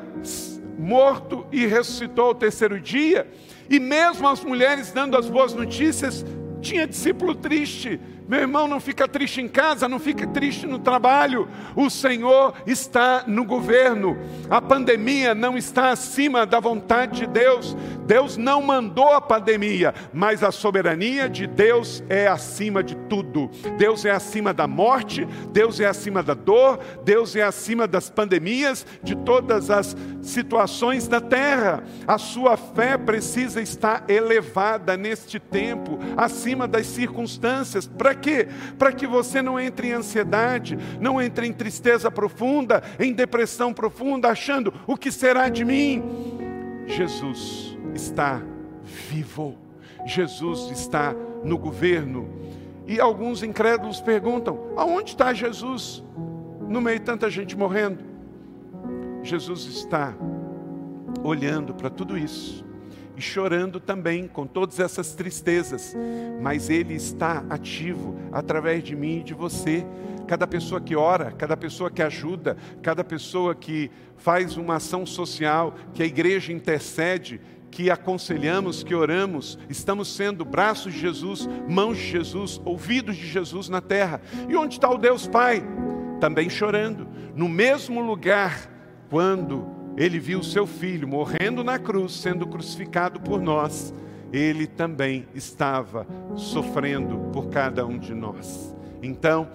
morto 0.77 1.45
e 1.51 1.65
ressuscitou 1.65 2.27
ao 2.27 2.35
terceiro 2.35 2.79
dia, 2.79 3.25
e 3.69 3.79
mesmo 3.79 4.27
as 4.27 4.43
mulheres 4.43 4.91
dando 4.91 5.17
as 5.17 5.29
boas 5.29 5.53
notícias, 5.53 6.25
tinha 6.61 6.87
discípulo 6.87 7.35
triste, 7.35 7.99
meu 8.29 8.41
irmão, 8.41 8.67
não 8.67 8.79
fica 8.79 9.07
triste 9.07 9.41
em 9.41 9.47
casa, 9.47 9.89
não 9.89 9.99
fica 9.99 10.27
triste 10.27 10.67
no 10.67 10.77
trabalho. 10.77 11.49
O 11.75 11.89
Senhor 11.89 12.53
está 12.67 13.23
no 13.25 13.43
governo. 13.43 14.15
A 14.47 14.61
pandemia 14.61 15.33
não 15.33 15.57
está 15.57 15.89
acima 15.89 16.45
da 16.45 16.59
vontade 16.59 17.21
de 17.21 17.27
Deus. 17.27 17.75
Deus 18.05 18.37
não 18.37 18.61
mandou 18.61 19.13
a 19.13 19.21
pandemia, 19.21 19.95
mas 20.13 20.43
a 20.43 20.51
soberania 20.51 21.27
de 21.27 21.47
Deus 21.47 22.03
é 22.07 22.27
acima 22.27 22.83
de 22.83 22.95
tudo. 22.95 23.49
Deus 23.79 24.05
é 24.05 24.11
acima 24.11 24.53
da 24.53 24.67
morte, 24.67 25.27
Deus 25.51 25.79
é 25.79 25.85
acima 25.85 26.21
da 26.21 26.35
dor, 26.35 26.79
Deus 27.03 27.35
é 27.35 27.41
acima 27.41 27.87
das 27.87 28.09
pandemias, 28.11 28.85
de 29.03 29.15
todas 29.15 29.71
as 29.71 29.95
situações 30.21 31.07
da 31.07 31.21
terra. 31.21 31.83
A 32.07 32.19
sua 32.19 32.57
fé 32.57 32.95
precisa 32.97 33.59
estar 33.59 34.03
elevada 34.07 34.95
neste 34.95 35.39
tempo, 35.39 35.97
acima 36.15 36.67
das 36.67 36.85
circunstâncias, 36.85 37.87
para 37.87 38.18
quê? 38.19 38.47
Para 38.77 38.91
que 38.91 39.07
você 39.07 39.41
não 39.41 39.59
entre 39.59 39.87
em 39.87 39.93
ansiedade, 39.93 40.77
não 40.99 41.21
entre 41.21 41.47
em 41.47 41.53
tristeza 41.53 42.11
profunda, 42.11 42.83
em 42.99 43.13
depressão 43.13 43.73
profunda, 43.73 44.29
achando 44.29 44.73
o 44.85 44.95
que 44.95 45.11
será 45.11 45.49
de 45.49 45.65
mim. 45.65 46.03
Jesus 46.85 47.77
está 47.95 48.41
vivo. 48.83 49.57
Jesus 50.05 50.71
está 50.71 51.15
no 51.43 51.57
governo. 51.57 52.29
E 52.87 52.99
alguns 52.99 53.43
incrédulos 53.43 54.01
perguntam: 54.01 54.73
aonde 54.75 55.11
está 55.11 55.33
Jesus? 55.33 56.03
No 56.67 56.81
meio 56.81 56.99
de 56.99 57.05
tanta 57.05 57.29
gente 57.29 57.57
morrendo. 57.57 58.03
Jesus 59.23 59.65
está 59.65 60.13
olhando 61.23 61.73
para 61.73 61.89
tudo 61.89 62.17
isso 62.17 62.68
e 63.19 63.21
chorando 63.21 63.81
também 63.81 64.29
com 64.29 64.47
todas 64.47 64.79
essas 64.79 65.13
tristezas, 65.13 65.93
mas 66.41 66.69
Ele 66.69 66.93
está 66.93 67.43
ativo 67.49 68.15
através 68.31 68.81
de 68.81 68.95
mim 68.95 69.19
e 69.19 69.23
de 69.23 69.33
você. 69.33 69.85
Cada 70.25 70.47
pessoa 70.47 70.79
que 70.79 70.95
ora, 70.95 71.33
cada 71.33 71.57
pessoa 71.57 71.91
que 71.91 72.01
ajuda, 72.01 72.55
cada 72.81 73.03
pessoa 73.03 73.53
que 73.53 73.91
faz 74.15 74.55
uma 74.55 74.77
ação 74.77 75.05
social, 75.05 75.75
que 75.93 76.01
a 76.01 76.05
igreja 76.05 76.53
intercede, 76.53 77.41
que 77.69 77.91
aconselhamos, 77.91 78.83
que 78.83 78.95
oramos, 78.95 79.59
estamos 79.69 80.15
sendo 80.15 80.45
braços 80.45 80.93
de 80.93 80.99
Jesus, 80.99 81.45
mãos 81.67 81.97
de 81.97 82.07
Jesus, 82.07 82.61
ouvidos 82.63 83.17
de 83.17 83.27
Jesus 83.27 83.67
na 83.67 83.81
terra. 83.81 84.21
E 84.47 84.55
onde 84.55 84.75
está 84.75 84.89
o 84.89 84.97
Deus 84.97 85.27
Pai? 85.27 85.61
Também 86.21 86.49
chorando, 86.49 87.05
no 87.35 87.49
mesmo 87.49 88.01
lugar, 88.01 88.69
quando 89.09 89.78
ele 89.99 90.17
viu 90.17 90.41
seu 90.41 90.65
filho 90.65 91.05
morrendo 91.05 91.61
na 91.61 91.77
cruz, 91.77 92.13
sendo 92.13 92.47
crucificado 92.47 93.19
por 93.19 93.41
nós, 93.41 93.93
ele 94.31 94.65
também 94.65 95.27
estava 95.35 96.07
sofrendo 96.37 97.17
por 97.33 97.49
cada 97.49 97.85
um 97.85 97.97
de 97.97 98.13
nós. 98.15 98.73
Então, 99.03 99.49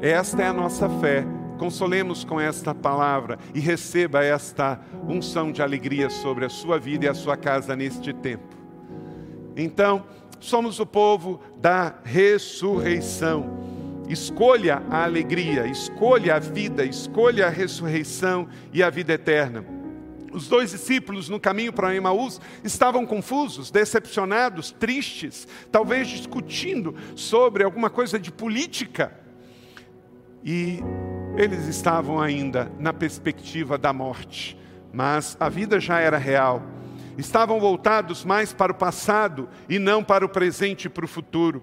esta 0.00 0.42
é 0.42 0.46
a 0.46 0.52
nossa 0.52 0.88
fé. 0.88 1.26
Consolemos 1.58 2.24
com 2.24 2.40
esta 2.40 2.74
palavra 2.74 3.38
e 3.54 3.60
receba 3.60 4.24
esta 4.24 4.80
unção 5.06 5.52
de 5.52 5.60
alegria 5.60 6.08
sobre 6.08 6.46
a 6.46 6.48
sua 6.48 6.78
vida 6.78 7.04
e 7.04 7.08
a 7.08 7.14
sua 7.14 7.36
casa 7.36 7.76
neste 7.76 8.14
tempo. 8.14 8.56
Então, 9.54 10.06
somos 10.40 10.80
o 10.80 10.86
povo 10.86 11.38
da 11.60 11.96
ressurreição. 12.02 13.60
Escolha 14.08 14.82
a 14.90 15.04
alegria, 15.04 15.66
escolha 15.66 16.36
a 16.36 16.38
vida, 16.38 16.82
escolha 16.82 17.46
a 17.46 17.50
ressurreição 17.50 18.48
e 18.72 18.82
a 18.82 18.88
vida 18.88 19.12
eterna. 19.12 19.81
Os 20.32 20.48
dois 20.48 20.70
discípulos 20.70 21.28
no 21.28 21.38
caminho 21.38 21.72
para 21.72 21.94
Emaús 21.94 22.40
estavam 22.64 23.04
confusos, 23.04 23.70
decepcionados, 23.70 24.70
tristes, 24.70 25.46
talvez 25.70 26.08
discutindo 26.08 26.94
sobre 27.14 27.62
alguma 27.62 27.90
coisa 27.90 28.18
de 28.18 28.32
política. 28.32 29.14
E 30.42 30.80
eles 31.36 31.66
estavam 31.66 32.20
ainda 32.20 32.72
na 32.78 32.92
perspectiva 32.92 33.76
da 33.76 33.92
morte, 33.92 34.58
mas 34.92 35.36
a 35.38 35.48
vida 35.48 35.78
já 35.78 36.00
era 36.00 36.16
real. 36.16 36.62
Estavam 37.18 37.60
voltados 37.60 38.24
mais 38.24 38.54
para 38.54 38.72
o 38.72 38.74
passado 38.74 39.48
e 39.68 39.78
não 39.78 40.02
para 40.02 40.24
o 40.24 40.28
presente 40.28 40.86
e 40.86 40.88
para 40.88 41.04
o 41.04 41.08
futuro. 41.08 41.62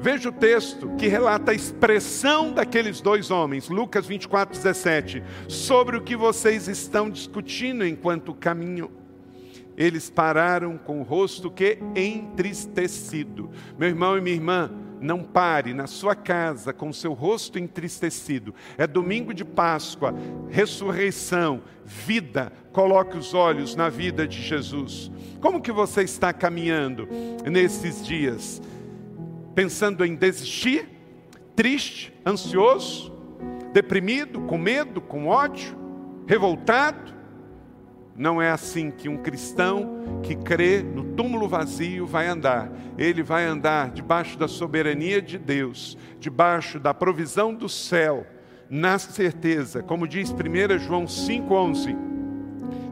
Veja 0.00 0.28
o 0.28 0.32
texto 0.32 0.90
que 0.96 1.06
relata 1.06 1.52
a 1.52 1.54
expressão 1.54 2.52
daqueles 2.52 3.00
dois 3.00 3.30
homens, 3.30 3.68
Lucas 3.68 4.06
24, 4.06 4.56
17, 4.56 5.22
sobre 5.48 5.96
o 5.96 6.02
que 6.02 6.16
vocês 6.16 6.68
estão 6.68 7.10
discutindo 7.10 7.86
enquanto 7.86 8.34
caminham. 8.34 8.90
Eles 9.76 10.10
pararam 10.10 10.76
com 10.76 11.00
o 11.00 11.02
rosto 11.02 11.50
que 11.50 11.78
entristecido. 11.94 13.50
Meu 13.78 13.88
irmão 13.88 14.18
e 14.18 14.20
minha 14.20 14.36
irmã, 14.36 14.70
não 15.02 15.22
pare 15.22 15.74
na 15.74 15.86
sua 15.86 16.14
casa 16.14 16.72
com 16.72 16.92
seu 16.92 17.12
rosto 17.12 17.58
entristecido. 17.58 18.54
É 18.78 18.86
domingo 18.86 19.34
de 19.34 19.44
Páscoa, 19.44 20.14
ressurreição, 20.48 21.62
vida. 21.84 22.52
Coloque 22.72 23.16
os 23.16 23.34
olhos 23.34 23.74
na 23.74 23.88
vida 23.88 24.26
de 24.26 24.40
Jesus. 24.40 25.10
Como 25.40 25.60
que 25.60 25.72
você 25.72 26.02
está 26.02 26.32
caminhando 26.32 27.08
nesses 27.50 28.06
dias? 28.06 28.62
Pensando 29.54 30.04
em 30.04 30.14
desistir, 30.14 30.88
triste, 31.54 32.12
ansioso, 32.26 33.12
deprimido, 33.72 34.40
com 34.42 34.58
medo, 34.58 35.00
com 35.00 35.26
ódio, 35.26 35.76
revoltado. 36.26 37.12
Não 38.16 38.42
é 38.42 38.50
assim 38.50 38.90
que 38.90 39.08
um 39.08 39.16
cristão 39.16 40.20
que 40.22 40.36
crê 40.36 40.82
no 40.82 41.14
túmulo 41.14 41.48
vazio 41.48 42.06
vai 42.06 42.26
andar. 42.26 42.70
Ele 42.98 43.22
vai 43.22 43.46
andar 43.46 43.90
debaixo 43.90 44.38
da 44.38 44.46
soberania 44.46 45.20
de 45.20 45.38
Deus, 45.38 45.96
debaixo 46.20 46.78
da 46.78 46.92
provisão 46.92 47.54
do 47.54 47.68
céu, 47.68 48.26
na 48.68 48.98
certeza, 48.98 49.82
como 49.82 50.08
diz 50.08 50.30
1 50.30 50.78
João 50.78 51.04
5,11: 51.04 51.96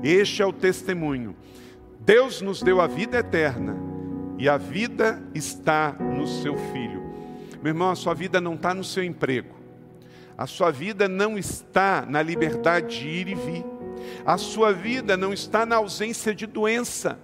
Este 0.02 0.42
é 0.42 0.46
o 0.46 0.52
testemunho. 0.52 1.36
Deus 2.00 2.40
nos 2.40 2.62
deu 2.62 2.80
a 2.80 2.86
vida 2.86 3.18
eterna 3.18 3.89
e 4.40 4.48
a 4.48 4.56
vida 4.56 5.22
está 5.34 5.92
no 5.92 6.26
seu 6.26 6.56
filho. 6.72 7.04
Meu 7.62 7.72
irmão, 7.72 7.90
a 7.90 7.94
sua 7.94 8.14
vida 8.14 8.40
não 8.40 8.54
está 8.54 8.72
no 8.72 8.82
seu 8.82 9.04
emprego, 9.04 9.54
a 10.36 10.46
sua 10.46 10.70
vida 10.70 11.06
não 11.06 11.36
está 11.36 12.06
na 12.08 12.22
liberdade 12.22 13.00
de 13.00 13.06
ir 13.06 13.28
e 13.28 13.34
vir, 13.34 13.66
a 14.24 14.38
sua 14.38 14.72
vida 14.72 15.14
não 15.14 15.34
está 15.34 15.66
na 15.66 15.76
ausência 15.76 16.34
de 16.34 16.46
doença, 16.46 17.18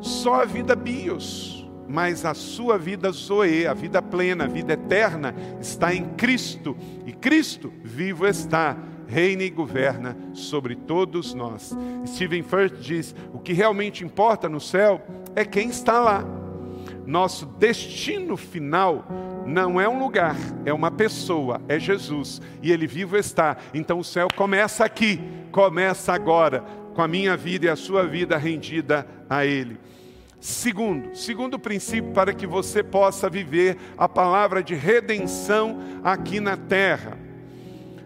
só 0.00 0.42
a 0.42 0.44
vida 0.44 0.76
bios, 0.76 1.68
mas 1.88 2.24
a 2.24 2.34
sua 2.34 2.78
vida 2.78 3.10
zoe, 3.10 3.66
a 3.66 3.74
vida 3.74 4.00
plena, 4.00 4.44
a 4.44 4.46
vida 4.48 4.74
eterna, 4.74 5.34
está 5.60 5.92
em 5.92 6.04
Cristo, 6.10 6.76
e 7.04 7.12
Cristo 7.12 7.72
vivo 7.82 8.24
está 8.24 8.76
reina 9.08 9.42
e 9.42 9.50
governa 9.50 10.16
sobre 10.34 10.76
todos 10.76 11.32
nós. 11.32 11.74
Stephen 12.06 12.42
Firth 12.42 12.78
diz: 12.78 13.14
o 13.32 13.38
que 13.38 13.54
realmente 13.54 14.04
importa 14.04 14.48
no 14.48 14.60
céu 14.60 15.02
é 15.38 15.44
quem 15.44 15.68
está 15.68 16.00
lá. 16.00 16.24
Nosso 17.06 17.46
destino 17.46 18.36
final 18.36 19.06
não 19.46 19.80
é 19.80 19.88
um 19.88 19.98
lugar, 19.98 20.36
é 20.66 20.72
uma 20.72 20.90
pessoa, 20.90 21.60
é 21.68 21.78
Jesus, 21.78 22.42
e 22.60 22.72
Ele 22.72 22.88
vivo 22.88 23.16
está. 23.16 23.56
Então 23.72 24.00
o 24.00 24.04
céu 24.04 24.26
começa 24.34 24.84
aqui, 24.84 25.20
começa 25.52 26.12
agora, 26.12 26.64
com 26.92 27.00
a 27.00 27.08
minha 27.08 27.36
vida 27.36 27.66
e 27.66 27.68
a 27.68 27.76
sua 27.76 28.04
vida 28.04 28.36
rendida 28.36 29.06
a 29.30 29.46
Ele. 29.46 29.78
Segundo, 30.40 31.14
segundo 31.14 31.56
princípio 31.56 32.12
para 32.12 32.32
que 32.32 32.46
você 32.46 32.82
possa 32.82 33.30
viver 33.30 33.76
a 33.96 34.08
palavra 34.08 34.60
de 34.60 34.74
redenção 34.74 35.78
aqui 36.02 36.40
na 36.40 36.56
terra. 36.56 37.16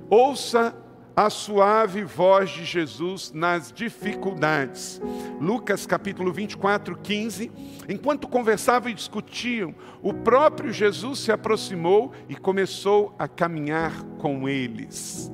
Ouça 0.09 0.75
a 1.15 1.29
suave 1.29 2.05
voz 2.05 2.51
de 2.51 2.65
Jesus 2.65 3.33
nas 3.33 3.71
dificuldades. 3.71 5.01
Lucas 5.41 5.85
capítulo 5.85 6.33
24, 6.33 6.97
15. 6.97 7.51
Enquanto 7.89 8.27
conversavam 8.27 8.91
e 8.91 8.95
discutiam, 8.95 9.75
o 10.03 10.15
próprio 10.15 10.73
Jesus 10.73 11.21
se 11.21 11.31
aproximou 11.31 12.13
e 12.29 12.35
começou 12.35 13.15
a 13.19 13.29
caminhar 13.29 14.03
com 14.19 14.49
eles. 14.49 15.31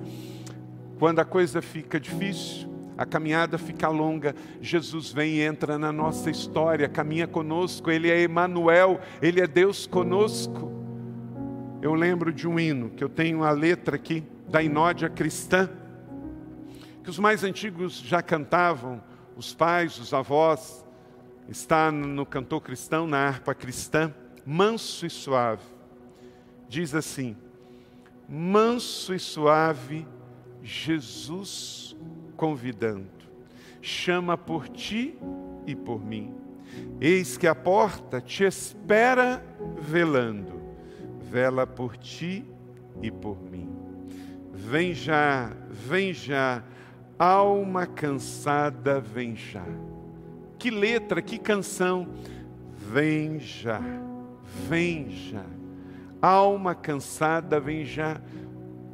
Quando 0.99 1.21
a 1.21 1.25
coisa 1.25 1.63
fica 1.63 2.01
difícil, 2.01 2.69
a 2.97 3.07
caminhada 3.07 3.57
fica 3.57 3.89
longa, 3.89 4.35
Jesus 4.61 5.13
vem 5.13 5.37
e 5.37 5.41
entra 5.43 5.79
na 5.79 5.93
nossa 5.93 6.29
história, 6.29 6.89
caminha 6.89 7.29
conosco, 7.29 7.93
Ele 7.93 8.11
é 8.11 8.21
Emanuel, 8.21 9.01
Ele 9.23 9.41
é 9.41 9.47
Deus 9.47 9.87
conosco. 9.87 10.73
Eu 11.81 11.95
lembro 11.95 12.33
de 12.33 12.49
um 12.49 12.59
hino, 12.59 12.91
que 12.91 13.05
eu 13.05 13.09
tenho 13.09 13.45
a 13.45 13.53
letra 13.53 13.95
aqui, 13.95 14.25
da 14.49 14.63
inódia 14.63 15.09
cristã, 15.09 15.69
que 17.03 17.11
os 17.11 17.19
mais 17.19 17.45
antigos 17.45 17.99
já 18.01 18.23
cantavam, 18.23 19.03
os 19.37 19.55
pais, 19.55 19.99
os 19.99 20.13
avós, 20.13 20.85
está 21.49 21.91
no 21.91 22.27
cantor 22.27 22.61
cristão, 22.61 23.07
na 23.07 23.27
harpa 23.27 23.55
cristã, 23.55 24.13
manso 24.45 25.07
e 25.07 25.11
suave. 25.11 25.65
Diz 26.69 26.95
assim: 26.95 27.37
manso 28.29 29.15
e 29.15 29.19
suave 29.19 30.07
Jesus 30.63 31.97
convidando. 32.37 33.09
Chama 33.81 34.37
por 34.37 34.69
ti 34.69 35.19
e 35.67 35.75
por 35.75 36.05
mim. 36.05 36.35
Eis 37.01 37.37
que 37.37 37.47
a 37.47 37.55
porta 37.55 38.21
te 38.21 38.45
espera 38.45 39.43
velando. 39.81 40.61
Vela 41.21 41.67
por 41.67 41.97
ti 41.97 42.45
e 43.03 43.11
por 43.11 43.41
mim. 43.43 43.88
Vem 44.71 44.93
já, 44.93 45.51
vem 45.71 46.13
já, 46.13 46.63
alma 47.19 47.87
cansada, 47.87 49.01
vem 49.01 49.35
já. 49.35 49.65
Que 50.59 50.71
letra, 50.71 51.23
que 51.23 51.39
canção. 51.39 52.07
Vem 52.77 53.41
já, 53.41 53.81
vem 54.69 55.09
já. 55.09 55.43
Alma 56.21 56.75
cansada, 56.75 57.59
vem 57.59 57.87
já. 57.87 58.21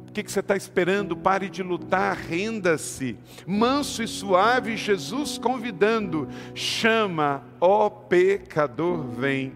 O 0.07 0.13
que, 0.13 0.23
que 0.23 0.31
você 0.31 0.39
está 0.39 0.55
esperando? 0.55 1.13
Pare 1.13 1.49
de 1.49 1.61
lutar, 1.61 2.15
renda-se. 2.15 3.17
Manso 3.45 4.01
e 4.01 4.07
suave, 4.07 4.77
Jesus 4.77 5.37
convidando. 5.37 6.29
Chama, 6.53 7.43
ó 7.59 7.89
pecador, 7.89 9.03
vem. 9.09 9.51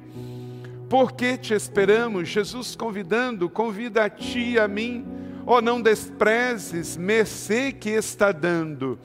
Por 0.90 1.14
que 1.14 1.38
te 1.38 1.54
esperamos? 1.54 2.28
Jesus 2.28 2.76
convidando, 2.76 3.50
convida 3.50 4.04
a 4.04 4.10
ti 4.10 4.56
e 4.56 4.60
a 4.60 4.68
mim. 4.68 5.19
Oh, 5.52 5.62
não 5.62 5.82
desprezes, 5.82 6.96
mercê 6.96 7.72
que 7.72 7.90
está 7.90 8.32
dando. 8.32 9.00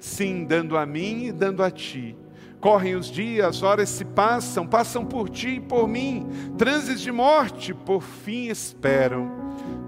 Sim, 0.00 0.44
dando 0.44 0.76
a 0.76 0.84
mim 0.84 1.26
e 1.26 1.32
dando 1.32 1.62
a 1.62 1.70
ti. 1.70 2.16
Correm 2.58 2.96
os 2.96 3.06
dias, 3.06 3.62
horas 3.62 3.90
se 3.90 4.04
passam, 4.04 4.66
passam 4.66 5.06
por 5.06 5.28
ti 5.28 5.50
e 5.50 5.60
por 5.60 5.86
mim. 5.86 6.26
Transes 6.58 7.00
de 7.00 7.12
morte, 7.12 7.72
por 7.72 8.02
fim 8.02 8.48
esperam. 8.48 9.30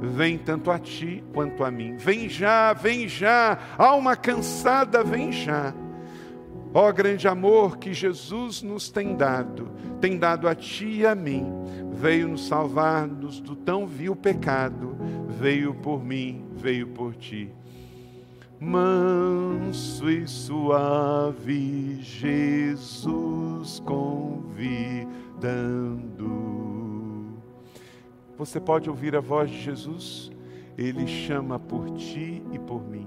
Vem 0.00 0.38
tanto 0.38 0.70
a 0.70 0.78
ti 0.78 1.24
quanto 1.34 1.64
a 1.64 1.72
mim. 1.72 1.96
Vem 1.96 2.28
já, 2.28 2.72
vem 2.72 3.08
já. 3.08 3.58
Alma 3.76 4.14
cansada, 4.14 5.02
vem 5.02 5.32
já. 5.32 5.74
Ó 6.72 6.88
oh, 6.88 6.92
grande 6.92 7.26
amor 7.26 7.78
que 7.78 7.92
Jesus 7.92 8.62
nos 8.62 8.90
tem 8.90 9.16
dado, 9.16 9.72
tem 10.00 10.16
dado 10.16 10.46
a 10.46 10.54
ti 10.54 10.98
e 11.00 11.06
a 11.06 11.16
mim. 11.16 11.50
Veio 11.96 12.28
nos 12.28 12.46
salvar-nos 12.46 13.40
do 13.40 13.56
tão 13.56 13.86
vil 13.86 14.14
pecado. 14.14 14.96
Veio 15.28 15.74
por 15.74 16.04
mim, 16.04 16.44
veio 16.56 16.88
por 16.88 17.14
ti 17.14 17.52
manso 18.60 20.10
e 20.10 20.26
suave, 20.26 22.00
Jesus 22.00 23.80
convidando. 23.80 25.06
Você 28.38 28.60
pode 28.60 28.88
ouvir 28.90 29.14
a 29.16 29.20
voz 29.20 29.50
de 29.50 29.60
Jesus? 29.60 30.30
Ele 30.76 31.06
chama 31.06 31.58
por 31.58 31.90
ti 31.92 32.42
e 32.52 32.58
por 32.58 32.86
mim. 32.86 33.06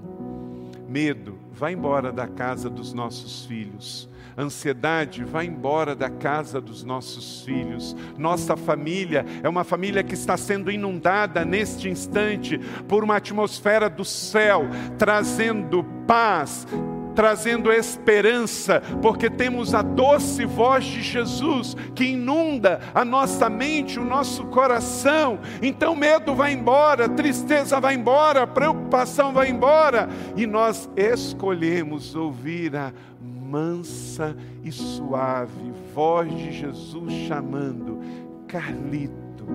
Medo, 0.88 1.38
vai 1.52 1.74
embora 1.74 2.10
da 2.10 2.26
casa 2.26 2.68
dos 2.68 2.92
nossos 2.92 3.46
filhos 3.46 4.09
ansiedade, 4.40 5.24
vai 5.24 5.46
embora 5.46 5.94
da 5.94 6.10
casa 6.10 6.60
dos 6.60 6.82
nossos 6.82 7.42
filhos. 7.42 7.96
Nossa 8.16 8.56
família 8.56 9.24
é 9.42 9.48
uma 9.48 9.64
família 9.64 10.02
que 10.02 10.14
está 10.14 10.36
sendo 10.36 10.70
inundada 10.70 11.44
neste 11.44 11.88
instante 11.88 12.58
por 12.88 13.04
uma 13.04 13.16
atmosfera 13.16 13.88
do 13.88 14.04
céu, 14.04 14.64
trazendo 14.98 15.84
paz, 16.06 16.66
trazendo 17.14 17.72
esperança, 17.72 18.80
porque 19.02 19.28
temos 19.28 19.74
a 19.74 19.82
doce 19.82 20.44
voz 20.44 20.84
de 20.84 21.02
Jesus 21.02 21.76
que 21.94 22.04
inunda 22.04 22.80
a 22.94 23.04
nossa 23.04 23.50
mente, 23.50 23.98
o 23.98 24.04
nosso 24.04 24.44
coração. 24.46 25.38
Então 25.60 25.94
medo 25.94 26.34
vai 26.34 26.52
embora, 26.52 27.08
tristeza 27.08 27.80
vai 27.80 27.94
embora, 27.94 28.46
preocupação 28.46 29.32
vai 29.32 29.50
embora, 29.50 30.08
e 30.36 30.46
nós 30.46 30.88
escolhemos 30.96 32.14
ouvir 32.14 32.76
a 32.76 32.92
mansa 33.50 34.36
e 34.62 34.70
suave 34.70 35.72
voz 35.92 36.30
de 36.30 36.52
Jesus 36.52 37.12
chamando 37.26 37.98
Carlito, 38.46 39.46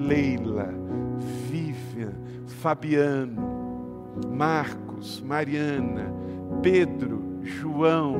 Leila, 0.00 0.72
Vivian, 1.50 2.14
Fabiano, 2.46 4.16
Marcos, 4.30 5.20
Mariana, 5.20 6.12
Pedro, 6.62 7.40
João, 7.42 8.16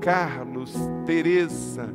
Carlos, 0.00 0.74
Teresa, 1.06 1.94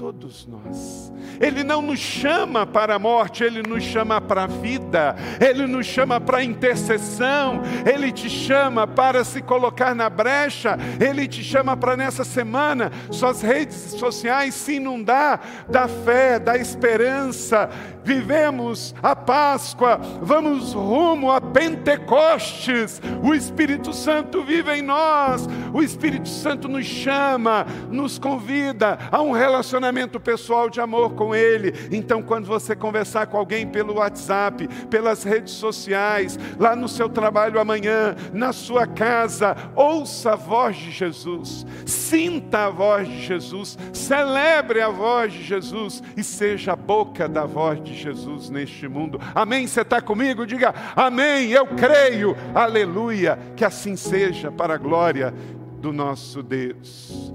todos 0.00 0.46
nós. 0.46 1.12
Ele 1.38 1.62
não 1.62 1.82
nos 1.82 1.98
chama 1.98 2.66
para 2.66 2.94
a 2.94 2.98
morte, 2.98 3.44
ele 3.44 3.62
nos 3.62 3.82
chama 3.82 4.18
para 4.18 4.44
a 4.44 4.46
vida, 4.46 5.14
ele 5.38 5.66
nos 5.66 5.84
chama 5.84 6.18
para 6.18 6.38
a 6.38 6.44
intercessão, 6.44 7.60
ele 7.84 8.10
te 8.10 8.30
chama 8.30 8.86
para 8.86 9.22
se 9.24 9.42
colocar 9.42 9.94
na 9.94 10.08
brecha, 10.08 10.78
ele 10.98 11.28
te 11.28 11.44
chama 11.44 11.76
para 11.76 11.98
nessa 11.98 12.24
semana 12.24 12.90
suas 13.10 13.42
redes 13.42 13.76
sociais 13.76 14.54
se 14.54 14.76
inundar 14.76 15.66
da 15.68 15.86
fé, 15.86 16.38
da 16.38 16.56
esperança. 16.56 17.68
Vivemos 18.02 18.94
a 19.02 19.14
Páscoa, 19.14 20.00
vamos 20.22 20.72
rumo 20.72 21.30
a 21.30 21.42
Pentecostes. 21.42 23.02
O 23.22 23.34
Espírito 23.34 23.92
Santo 23.92 24.42
vive 24.42 24.72
em 24.72 24.80
nós, 24.80 25.46
o 25.74 25.82
Espírito 25.82 26.28
Santo 26.28 26.66
nos 26.66 26.86
chama, 26.86 27.66
nos 27.90 28.18
convida 28.18 28.98
a 29.12 29.20
um 29.20 29.32
relacionamento 29.32 29.89
relacionamento 29.90 30.20
pessoal 30.20 30.70
de 30.70 30.80
amor 30.80 31.14
com 31.14 31.34
Ele. 31.34 31.74
Então, 31.90 32.22
quando 32.22 32.46
você 32.46 32.76
conversar 32.76 33.26
com 33.26 33.36
alguém 33.36 33.66
pelo 33.66 33.94
WhatsApp, 33.94 34.68
pelas 34.88 35.24
redes 35.24 35.52
sociais, 35.54 36.38
lá 36.58 36.76
no 36.76 36.88
seu 36.88 37.08
trabalho 37.08 37.60
amanhã, 37.60 38.14
na 38.32 38.52
sua 38.52 38.86
casa, 38.86 39.56
ouça 39.74 40.32
a 40.32 40.36
voz 40.36 40.76
de 40.76 40.90
Jesus, 40.90 41.66
sinta 41.84 42.66
a 42.66 42.70
voz 42.70 43.08
de 43.08 43.22
Jesus, 43.22 43.76
celebre 43.92 44.80
a 44.80 44.88
voz 44.88 45.32
de 45.32 45.42
Jesus 45.42 46.02
e 46.16 46.22
seja 46.22 46.72
a 46.72 46.76
boca 46.76 47.28
da 47.28 47.44
voz 47.44 47.82
de 47.82 47.94
Jesus 47.94 48.48
neste 48.48 48.86
mundo. 48.86 49.20
Amém? 49.34 49.66
Você 49.66 49.80
está 49.80 50.00
comigo? 50.00 50.46
Diga 50.46 50.74
amém. 50.94 51.50
Eu 51.50 51.66
creio. 51.66 52.36
Aleluia. 52.54 53.38
Que 53.56 53.64
assim 53.64 53.96
seja 53.96 54.52
para 54.52 54.74
a 54.74 54.78
glória 54.78 55.34
do 55.80 55.92
nosso 55.92 56.42
Deus. 56.42 57.32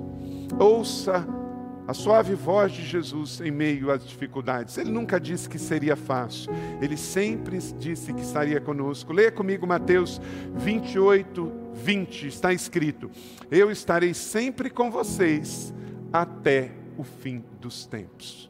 Ouça 0.60 1.45
a 1.88 1.94
suave 1.94 2.34
voz 2.34 2.72
de 2.72 2.84
Jesus 2.84 3.40
em 3.42 3.52
meio 3.52 3.92
às 3.92 4.06
dificuldades. 4.06 4.78
Ele 4.78 4.92
nunca 4.92 5.20
disse 5.20 5.48
que 5.48 5.60
seria 5.60 5.96
fácil, 5.96 6.52
ele 6.82 6.98
sempre 6.98 7.60
disse 7.78 8.14
que 8.14 8.22
estaria 8.22 8.60
conosco. 8.60 9.14
Leia 9.14 9.32
comigo 9.32 9.68
Mateus 9.68 10.20
28, 10.56 11.52
20, 11.74 12.28
está 12.28 12.52
escrito: 12.54 13.10
Eu 13.52 13.70
estarei 13.70 14.14
sempre 14.14 14.70
com 14.70 14.90
vocês 14.90 15.74
até 16.12 16.72
o 16.98 17.04
fim 17.04 17.44
dos 17.62 17.86
tempos. 17.86 18.50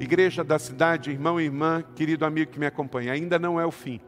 Igreja 0.00 0.42
da 0.42 0.58
cidade, 0.58 1.10
irmão 1.10 1.40
e 1.40 1.44
irmã, 1.44 1.84
querido 1.94 2.24
amigo 2.24 2.50
que 2.50 2.58
me 2.58 2.66
acompanha, 2.66 3.12
ainda 3.12 3.38
não 3.38 3.60
é 3.60 3.64
o 3.64 3.70
fim. 3.70 4.00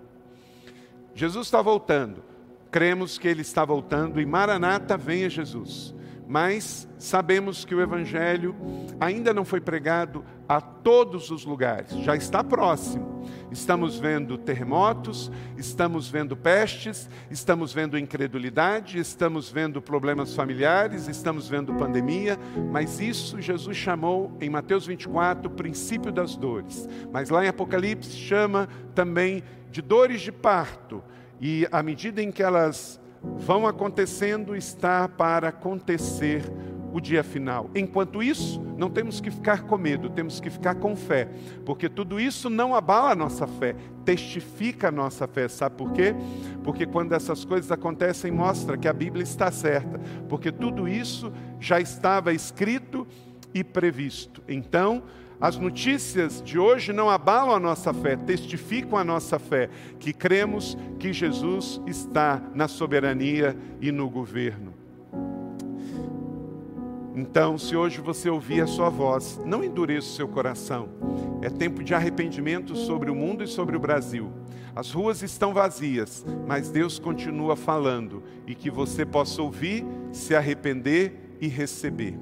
Jesus 1.14 1.46
está 1.46 1.62
voltando, 1.62 2.22
cremos 2.70 3.16
que 3.16 3.28
ele 3.28 3.42
está 3.42 3.64
voltando 3.64 4.20
e 4.20 4.26
Maranata, 4.26 4.96
venha 4.96 5.30
Jesus 5.30 5.94
mas 6.26 6.88
sabemos 6.98 7.64
que 7.64 7.74
o 7.74 7.80
Evangelho 7.80 8.54
ainda 8.98 9.32
não 9.32 9.44
foi 9.44 9.60
pregado 9.60 10.24
a 10.48 10.60
todos 10.60 11.30
os 11.30 11.44
lugares, 11.44 11.90
já 11.98 12.16
está 12.16 12.42
próximo. 12.42 13.24
Estamos 13.50 13.98
vendo 13.98 14.36
terremotos, 14.38 15.30
estamos 15.56 16.08
vendo 16.08 16.36
pestes, 16.36 17.08
estamos 17.30 17.72
vendo 17.72 17.98
incredulidade, 17.98 18.98
estamos 18.98 19.50
vendo 19.50 19.80
problemas 19.80 20.34
familiares, 20.34 21.08
estamos 21.08 21.48
vendo 21.48 21.74
pandemia, 21.74 22.38
mas 22.70 23.00
isso 23.00 23.40
Jesus 23.40 23.76
chamou 23.76 24.36
em 24.40 24.50
Mateus 24.50 24.86
24 24.86 25.48
o 25.48 25.54
princípio 25.54 26.12
das 26.12 26.36
dores. 26.36 26.88
Mas 27.12 27.30
lá 27.30 27.44
em 27.44 27.48
Apocalipse 27.48 28.16
chama 28.16 28.68
também 28.94 29.42
de 29.70 29.82
dores 29.82 30.20
de 30.20 30.32
parto, 30.32 31.02
e 31.40 31.66
à 31.70 31.82
medida 31.82 32.22
em 32.22 32.30
que 32.30 32.42
elas 32.42 33.00
vão 33.38 33.66
acontecendo, 33.66 34.54
está 34.54 35.08
para 35.08 35.48
acontecer 35.48 36.42
o 36.92 37.00
dia 37.00 37.22
final. 37.22 37.70
Enquanto 37.74 38.22
isso, 38.22 38.60
não 38.78 38.88
temos 38.88 39.20
que 39.20 39.30
ficar 39.30 39.64
com 39.64 39.76
medo, 39.76 40.08
temos 40.08 40.40
que 40.40 40.48
ficar 40.48 40.76
com 40.76 40.96
fé, 40.96 41.28
porque 41.64 41.88
tudo 41.88 42.18
isso 42.18 42.48
não 42.48 42.74
abala 42.74 43.10
a 43.10 43.14
nossa 43.14 43.46
fé, 43.46 43.76
testifica 44.04 44.88
a 44.88 44.92
nossa 44.92 45.26
fé. 45.26 45.46
Sabe 45.48 45.76
por 45.76 45.92
quê? 45.92 46.14
Porque 46.64 46.86
quando 46.86 47.12
essas 47.12 47.44
coisas 47.44 47.70
acontecem, 47.70 48.30
mostra 48.30 48.78
que 48.78 48.88
a 48.88 48.92
Bíblia 48.92 49.22
está 49.22 49.50
certa, 49.50 50.00
porque 50.28 50.50
tudo 50.50 50.88
isso 50.88 51.32
já 51.60 51.80
estava 51.80 52.32
escrito 52.32 53.06
e 53.52 53.62
previsto. 53.62 54.42
Então, 54.48 55.02
as 55.40 55.58
notícias 55.58 56.42
de 56.42 56.58
hoje 56.58 56.92
não 56.92 57.10
abalam 57.10 57.54
a 57.54 57.60
nossa 57.60 57.92
fé, 57.92 58.16
testificam 58.16 58.98
a 58.98 59.04
nossa 59.04 59.38
fé, 59.38 59.68
que 59.98 60.12
cremos 60.12 60.76
que 60.98 61.12
Jesus 61.12 61.80
está 61.86 62.42
na 62.54 62.68
soberania 62.68 63.56
e 63.80 63.92
no 63.92 64.08
governo. 64.08 64.72
Então, 67.14 67.56
se 67.56 67.74
hoje 67.74 67.98
você 67.98 68.28
ouvir 68.28 68.60
a 68.60 68.66
sua 68.66 68.90
voz, 68.90 69.40
não 69.44 69.64
endureça 69.64 70.06
o 70.06 70.12
seu 70.12 70.28
coração. 70.28 70.90
É 71.40 71.48
tempo 71.48 71.82
de 71.82 71.94
arrependimento 71.94 72.76
sobre 72.76 73.10
o 73.10 73.14
mundo 73.14 73.42
e 73.42 73.46
sobre 73.46 73.74
o 73.74 73.80
Brasil. 73.80 74.30
as 74.74 74.92
ruas 74.92 75.22
estão 75.22 75.54
vazias, 75.54 76.22
mas 76.46 76.68
Deus 76.68 76.98
continua 76.98 77.56
falando 77.56 78.22
e 78.46 78.54
que 78.54 78.70
você 78.70 79.06
possa 79.06 79.40
ouvir, 79.40 79.82
se 80.12 80.34
arrepender 80.34 81.38
e 81.40 81.48
receber. 81.48 82.18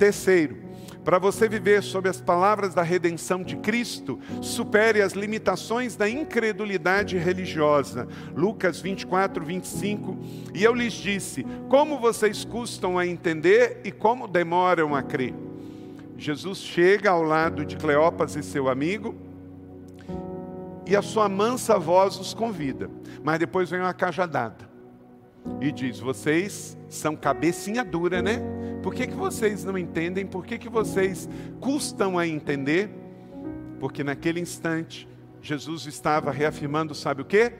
Terceiro, 0.00 0.56
para 1.04 1.18
você 1.18 1.46
viver 1.46 1.82
sob 1.82 2.08
as 2.08 2.22
palavras 2.22 2.72
da 2.72 2.80
redenção 2.80 3.42
de 3.42 3.54
Cristo, 3.56 4.18
supere 4.40 5.02
as 5.02 5.12
limitações 5.12 5.94
da 5.94 6.08
incredulidade 6.08 7.18
religiosa. 7.18 8.08
Lucas 8.34 8.80
24, 8.80 9.44
25. 9.44 10.16
E 10.54 10.64
eu 10.64 10.74
lhes 10.74 10.94
disse: 10.94 11.44
Como 11.68 11.98
vocês 11.98 12.46
custam 12.46 12.98
a 12.98 13.06
entender 13.06 13.82
e 13.84 13.92
como 13.92 14.26
demoram 14.26 14.94
a 14.94 15.02
crer? 15.02 15.34
Jesus 16.16 16.60
chega 16.60 17.10
ao 17.10 17.22
lado 17.22 17.62
de 17.66 17.76
Cleopas 17.76 18.36
e 18.36 18.42
seu 18.42 18.70
amigo, 18.70 19.14
e 20.86 20.96
a 20.96 21.02
sua 21.02 21.28
mansa 21.28 21.78
voz 21.78 22.18
os 22.18 22.32
convida. 22.32 22.90
Mas 23.22 23.38
depois 23.38 23.68
vem 23.68 23.80
uma 23.80 23.92
cajadada 23.92 24.66
e 25.60 25.70
diz: 25.70 26.00
Vocês 26.00 26.74
são 26.88 27.14
cabecinha 27.14 27.84
dura, 27.84 28.22
né? 28.22 28.59
Por 28.82 28.94
que, 28.94 29.06
que 29.06 29.14
vocês 29.14 29.64
não 29.64 29.76
entendem? 29.76 30.24
Por 30.24 30.46
que, 30.46 30.58
que 30.58 30.68
vocês 30.68 31.28
custam 31.60 32.18
a 32.18 32.26
entender? 32.26 32.90
Porque 33.78 34.02
naquele 34.02 34.40
instante, 34.40 35.08
Jesus 35.42 35.86
estava 35.86 36.30
reafirmando, 36.30 36.94
sabe 36.94 37.22
o 37.22 37.24
que? 37.24 37.52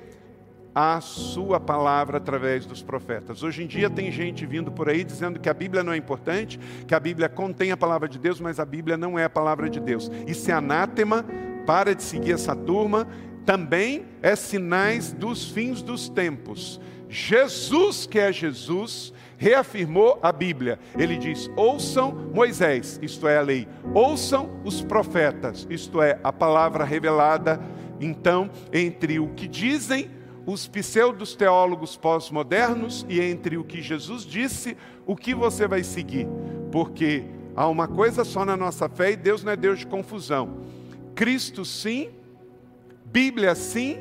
A 0.75 1.01
sua 1.01 1.61
palavra 1.61 2.19
através 2.19 2.65
dos 2.65 2.83
profetas. 2.83 3.43
Hoje 3.43 3.65
em 3.65 3.67
dia 3.67 3.91
tem 3.91 4.11
gente 4.11 4.47
vindo 4.47 4.71
por 4.73 4.89
aí 4.89 5.05
dizendo 5.05 5.39
que 5.39 5.49
a 5.49 5.55
Bíblia 5.55 5.83
não 5.83 5.93
é 5.93 5.97
importante, 5.97 6.59
que 6.87 6.95
a 6.95 7.01
Bíblia 7.01 7.29
contém 7.29 7.71
a 7.71 7.77
palavra 7.77 8.09
de 8.09 8.19
Deus, 8.19 8.41
mas 8.41 8.59
a 8.59 8.65
Bíblia 8.65 8.97
não 8.97 9.19
é 9.19 9.25
a 9.25 9.31
palavra 9.31 9.69
de 9.69 9.81
Deus. 9.81 10.11
Isso 10.27 10.51
é 10.51 10.55
anátema, 10.55 11.25
para 11.67 11.95
de 11.95 12.03
seguir 12.03 12.33
essa 12.33 12.55
turma. 12.55 13.07
Também 13.45 14.07
é 14.23 14.37
sinais 14.37 15.13
dos 15.13 15.51
fins 15.51 15.83
dos 15.83 16.09
tempos. 16.09 16.81
Jesus, 17.09 18.07
que 18.07 18.19
é 18.19 18.33
Jesus, 18.33 19.13
reafirmou 19.41 20.19
a 20.23 20.31
Bíblia. 20.31 20.79
Ele 20.97 21.17
diz: 21.17 21.51
ouçam 21.57 22.13
Moisés, 22.13 23.01
isto 23.03 23.27
é 23.27 23.39
a 23.39 23.41
lei, 23.41 23.67
ouçam 23.95 24.61
os 24.63 24.83
profetas, 24.83 25.67
isto 25.71 26.03
é 26.03 26.21
a 26.23 26.31
palavra 26.31 26.85
revelada. 26.85 27.59
Então, 27.99 28.51
entre 28.73 29.19
o 29.19 29.29
que 29.29 29.49
dizem 29.49 30.11
os 30.47 30.69
pseudos 30.69 31.35
teólogos 31.35 31.97
pós-modernos 31.97 33.05
e 33.09 33.21
entre 33.21 33.57
o 33.57 33.65
que 33.65 33.81
Jesus 33.81 34.25
disse, 34.25 34.77
o 35.07 35.17
que 35.17 35.35
você 35.35 35.67
vai 35.67 35.83
seguir? 35.83 36.27
Porque 36.71 37.25
há 37.57 37.67
uma 37.67 37.89
coisa 37.89 38.25
só 38.25 38.45
na 38.45 38.57
nossa 38.57 38.89
fé 38.89 39.13
e 39.13 39.17
Deus 39.17 39.43
não 39.43 39.53
é 39.53 39.57
Deus 39.57 39.81
de 39.81 39.87
confusão. 39.87 40.61
Cristo 41.15 41.65
sim, 41.65 42.11
Bíblia 43.05 43.55
sim, 43.55 43.99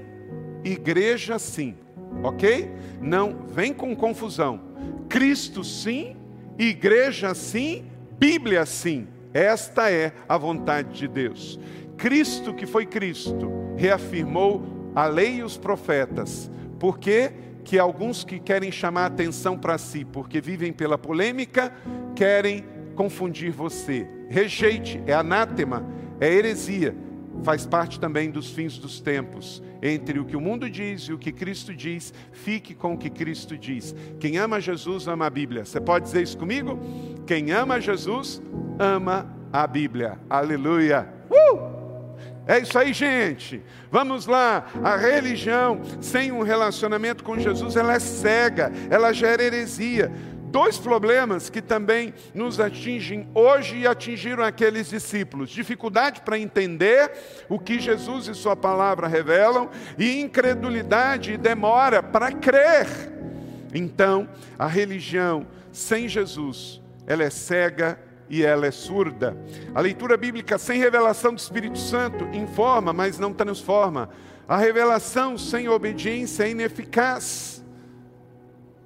igreja 0.64 1.40
sim. 1.40 1.76
Ok? 2.24 2.72
Não 3.02 3.46
vem 3.48 3.74
com 3.74 3.96
confusão. 3.96 4.69
Cristo 5.08 5.64
sim, 5.64 6.16
igreja 6.58 7.34
sim, 7.34 7.86
Bíblia 8.18 8.66
sim. 8.66 9.08
Esta 9.34 9.92
é 9.92 10.14
a 10.28 10.38
vontade 10.38 10.98
de 10.98 11.08
Deus. 11.08 11.60
Cristo 11.98 12.54
que 12.54 12.66
foi 12.66 12.86
Cristo 12.86 13.52
reafirmou 13.78 14.92
a 14.96 15.06
lei 15.06 15.38
e 15.38 15.44
os 15.44 15.58
profetas. 15.58 16.50
Por 16.80 16.98
quê? 16.98 17.32
que 17.62 17.78
alguns 17.78 18.24
que 18.24 18.40
querem 18.40 18.72
chamar 18.72 19.06
atenção 19.06 19.56
para 19.56 19.78
si, 19.78 20.04
porque 20.04 20.42
vivem 20.42 20.74
pela 20.74 20.98
polêmica, 20.98 21.72
querem 22.16 22.66
confundir 22.96 23.52
você. 23.52 24.08
Rejeite, 24.28 25.00
é 25.06 25.14
anátema, 25.14 25.86
é 26.20 26.34
heresia 26.34 26.96
faz 27.44 27.66
parte 27.66 28.00
também 28.00 28.30
dos 28.30 28.52
fins 28.52 28.78
dos 28.78 29.00
tempos. 29.00 29.62
Entre 29.82 30.20
o 30.20 30.26
que 30.26 30.36
o 30.36 30.42
mundo 30.42 30.70
diz 30.70 31.04
e 31.04 31.14
o 31.14 31.18
que 31.18 31.32
Cristo 31.32 31.74
diz, 31.74 32.14
fique 32.32 32.74
com 32.74 32.94
o 32.94 32.98
que 32.98 33.10
Cristo 33.10 33.58
diz. 33.58 33.96
Quem 34.20 34.38
ama 34.38 34.60
Jesus, 34.60 35.08
ama 35.08 35.26
a 35.26 35.30
Bíblia. 35.30 35.66
Você 35.66 35.80
pode 35.80 36.06
dizer 36.06 36.22
isso 36.22 36.38
comigo? 36.38 36.80
Quem 37.26 37.52
ama 37.52 37.80
Jesus, 37.80 38.42
ama 38.78 39.34
a 39.52 39.66
Bíblia. 39.66 40.20
Aleluia. 40.30 41.08
Uh! 41.30 41.80
É 42.48 42.58
isso 42.58 42.80
aí, 42.80 42.94
gente. 42.94 43.62
Vamos 43.92 44.26
lá. 44.26 44.66
A 44.84 44.96
religião 44.98 45.82
sem 46.02 46.32
um 46.32 46.42
relacionamento 46.42 47.24
com 47.24 47.38
Jesus, 47.38 47.76
ela 47.76 47.94
é 47.94 48.00
cega, 48.00 48.72
ela 48.90 49.14
gera 49.14 49.44
heresia 49.44 50.12
dois 50.52 50.78
problemas 50.78 51.50
que 51.50 51.62
também 51.62 52.14
nos 52.34 52.60
atingem 52.60 53.28
hoje 53.34 53.78
e 53.78 53.88
atingiram 53.88 54.44
aqueles 54.44 54.90
discípulos: 54.90 55.50
dificuldade 55.50 56.22
para 56.22 56.38
entender 56.38 57.12
o 57.48 57.60
que 57.60 57.80
Jesus 57.80 58.28
e 58.28 58.36
Sua 58.36 58.56
palavra 58.56 59.08
revelam, 59.08 59.70
e 59.98 60.20
incredulidade 60.20 61.34
e 61.34 61.38
demora 61.38 62.04
para 62.04 62.32
crer. 62.32 62.88
Então, 63.74 64.28
a 64.58 64.68
religião 64.68 65.46
sem 65.72 66.08
Jesus, 66.08 66.82
ela 67.06 67.24
é 67.24 67.30
cega 67.30 68.00
e 68.30 68.44
ela 68.44 68.68
é 68.68 68.72
surda. 68.72 69.38
A 69.74 69.82
leitura 69.82 70.18
bíblica 70.18 70.58
sem 70.58 70.80
revelação 70.80 71.34
do 71.34 71.40
Espírito 71.40 71.78
Santo 71.78 72.26
informa, 72.34 72.94
mas 72.94 73.18
não 73.18 73.34
transforma. 73.34 74.10
A 74.48 74.58
revelação 74.58 75.38
sem 75.38 75.70
obediência 75.70 76.44
é 76.44 76.50
ineficaz. 76.50 77.59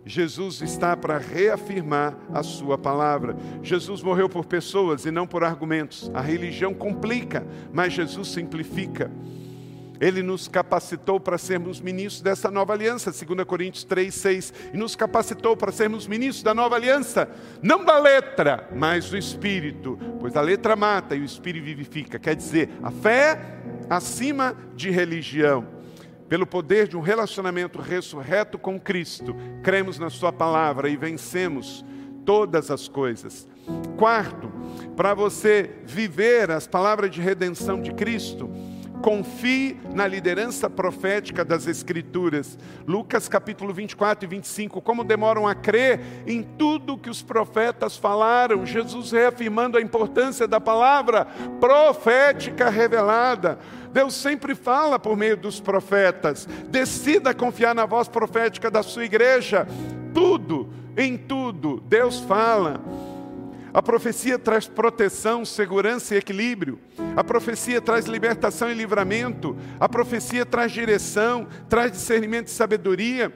Jesus 0.06 0.62
está 0.62 0.98
para 0.98 1.18
reafirmar 1.18 2.18
a 2.34 2.44
sua 2.44 2.78
palavra. 2.78 3.38
Jesus 3.62 4.02
morreu 4.04 4.28
por 4.28 4.46
pessoas 4.46 5.06
e 5.06 5.12
não 5.12 5.26
por 5.26 5.44
argumentos. 5.44 6.12
A 6.14 6.22
religião 6.22 6.74
complica, 6.74 7.46
mas 7.72 7.94
Jesus 7.94 8.28
simplifica. 8.28 9.10
Ele 10.02 10.22
nos 10.22 10.50
capacitou 10.50 11.18
para 11.18 11.38
sermos 11.38 11.80
ministros 11.80 12.22
dessa 12.22 12.52
nova 12.52 12.74
aliança, 12.74 13.12
2 13.12 13.46
Coríntios 13.46 13.86
3, 13.86 14.14
6. 14.14 14.54
E 14.74 14.78
nos 14.78 14.96
capacitou 14.96 15.56
para 15.56 15.72
sermos 15.72 16.06
ministros 16.08 16.44
da 16.44 16.54
nova 16.54 16.76
aliança, 16.76 17.30
não 17.62 17.86
da 17.86 17.98
letra, 17.98 18.68
mas 18.76 19.10
do 19.10 19.18
Espírito. 19.18 19.98
Pois 20.20 20.36
a 20.36 20.42
letra 20.42 20.76
mata 20.76 21.16
e 21.16 21.22
o 21.22 21.26
Espírito 21.26 21.64
vivifica. 21.64 22.20
Quer 22.20 22.36
dizer, 22.36 22.70
a 22.84 22.92
fé 22.92 23.40
acima 23.90 24.58
de 24.76 24.90
religião 24.90 25.83
pelo 26.28 26.46
poder 26.48 26.88
de 26.88 26.98
um 26.98 27.02
relacionamento 27.02 27.80
ressurreto 27.80 28.58
com 28.58 28.80
Cristo, 28.80 29.36
cremos 29.62 30.00
na 30.00 30.10
Sua 30.10 30.32
palavra 30.32 30.90
e 30.90 30.98
vencemos 30.98 31.86
todas 32.26 32.72
as 32.72 32.88
coisas. 32.88 33.48
Quarto, 33.98 34.52
para 34.96 35.14
você 35.14 35.72
viver 35.86 36.52
as 36.52 36.68
palavras 36.68 37.12
de 37.12 37.22
redenção 37.22 37.82
de 37.82 37.94
Cristo, 37.94 38.50
confie 39.04 39.78
na 39.94 40.08
liderança 40.08 40.70
profética 40.70 41.44
das 41.44 41.68
Escrituras. 41.68 42.58
Lucas 42.88 43.28
capítulo 43.28 43.74
24 43.74 44.24
e 44.24 44.28
25, 44.30 44.82
como 44.82 45.04
demoram 45.04 45.46
a 45.46 45.54
crer 45.54 46.00
em 46.26 46.42
tudo 46.42 46.98
que 46.98 47.10
os 47.10 47.22
profetas 47.22 47.98
falaram, 47.98 48.66
Jesus 48.66 49.12
reafirmando 49.12 49.78
a 49.78 49.82
importância 49.82 50.48
da 50.48 50.62
palavra 50.62 51.28
profética 51.60 52.70
revelada. 52.70 53.60
Deus 53.92 54.14
sempre 54.14 54.56
fala 54.56 54.98
por 54.98 55.18
meio 55.18 55.36
dos 55.36 55.60
profetas. 55.60 56.48
Decida 56.70 57.34
confiar 57.34 57.76
na 57.76 57.86
voz 57.86 58.08
profética 58.08 58.72
da 58.72 58.82
sua 58.82 59.04
igreja. 59.04 59.68
Tudo, 60.14 60.70
em 60.96 61.18
tudo, 61.18 61.84
Deus 61.90 62.22
fala. 62.22 62.82
A 63.74 63.82
profecia 63.82 64.38
traz 64.38 64.68
proteção, 64.68 65.44
segurança 65.44 66.14
e 66.14 66.18
equilíbrio. 66.20 66.80
A 67.16 67.24
profecia 67.24 67.82
traz 67.82 68.06
libertação 68.06 68.70
e 68.70 68.74
livramento. 68.76 69.58
A 69.80 69.90
profecia 69.90 70.46
traz 70.46 70.72
direção, 70.72 71.48
traz 71.68 71.92
discernimento 71.92 72.48
e 72.48 72.52
sabedoria 72.52 73.34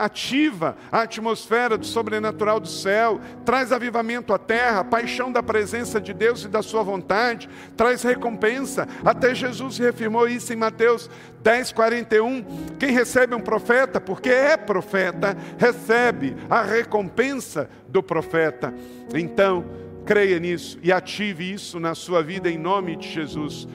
ativa 0.00 0.76
a 0.90 1.02
atmosfera 1.02 1.78
do 1.78 1.86
sobrenatural 1.86 2.58
do 2.58 2.68
céu, 2.68 3.20
traz 3.44 3.70
avivamento 3.70 4.32
à 4.32 4.38
terra, 4.38 4.82
paixão 4.82 5.30
da 5.30 5.42
presença 5.42 6.00
de 6.00 6.12
Deus 6.12 6.44
e 6.44 6.48
da 6.48 6.62
sua 6.62 6.82
vontade, 6.82 7.48
traz 7.76 8.02
recompensa. 8.02 8.88
Até 9.04 9.34
Jesus 9.34 9.78
reafirmou 9.78 10.28
isso 10.28 10.52
em 10.52 10.56
Mateus 10.56 11.08
10, 11.42 11.72
41. 11.72 12.44
Quem 12.78 12.90
recebe 12.90 13.34
um 13.34 13.40
profeta, 13.40 14.00
porque 14.00 14.30
é 14.30 14.56
profeta, 14.56 15.36
recebe 15.56 16.36
a 16.48 16.62
recompensa 16.62 17.70
do 17.88 18.02
profeta. 18.02 18.74
Então, 19.14 19.64
creia 20.04 20.40
nisso 20.40 20.78
e 20.82 20.90
ative 20.90 21.52
isso 21.52 21.78
na 21.78 21.94
sua 21.94 22.22
vida 22.22 22.50
em 22.50 22.58
nome 22.58 22.96
de 22.96 23.08
Jesus. 23.08 23.68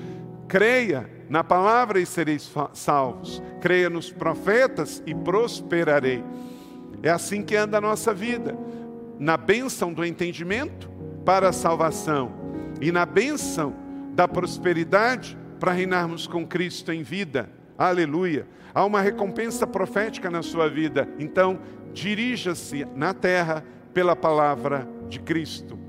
Creia 0.47 1.10
na 1.29 1.43
palavra 1.43 1.99
e 1.99 2.05
sereis 2.05 2.51
salvos. 2.73 3.41
Creia 3.62 3.89
nos 3.89 4.12
profetas 4.12 5.01
e 5.05 5.13
prosperarei. 5.13 6.23
É 7.01 7.10
assim 7.10 7.41
que 7.43 7.55
anda 7.55 7.77
a 7.77 7.81
nossa 7.81 8.13
vida. 8.13 8.58
Na 9.19 9.38
bênção 9.38 9.93
do 9.93 10.03
entendimento 10.05 10.89
para 11.25 11.49
a 11.49 11.53
salvação 11.53 12.31
e 12.81 12.91
na 12.91 13.05
bênção 13.05 13.73
da 14.13 14.27
prosperidade 14.27 15.38
para 15.60 15.71
reinarmos 15.71 16.27
com 16.27 16.45
Cristo 16.45 16.91
em 16.91 17.01
vida. 17.01 17.49
Aleluia. 17.77 18.47
Há 18.73 18.86
uma 18.86 19.01
recompensa 19.01 19.65
profética 19.65 20.29
na 20.29 20.41
sua 20.41 20.69
vida. 20.69 21.08
Então, 21.17 21.60
dirija-se 21.93 22.86
na 22.95 23.13
terra 23.13 23.63
pela 23.93 24.15
palavra 24.15 24.88
de 25.10 25.19
Cristo. 25.19 25.79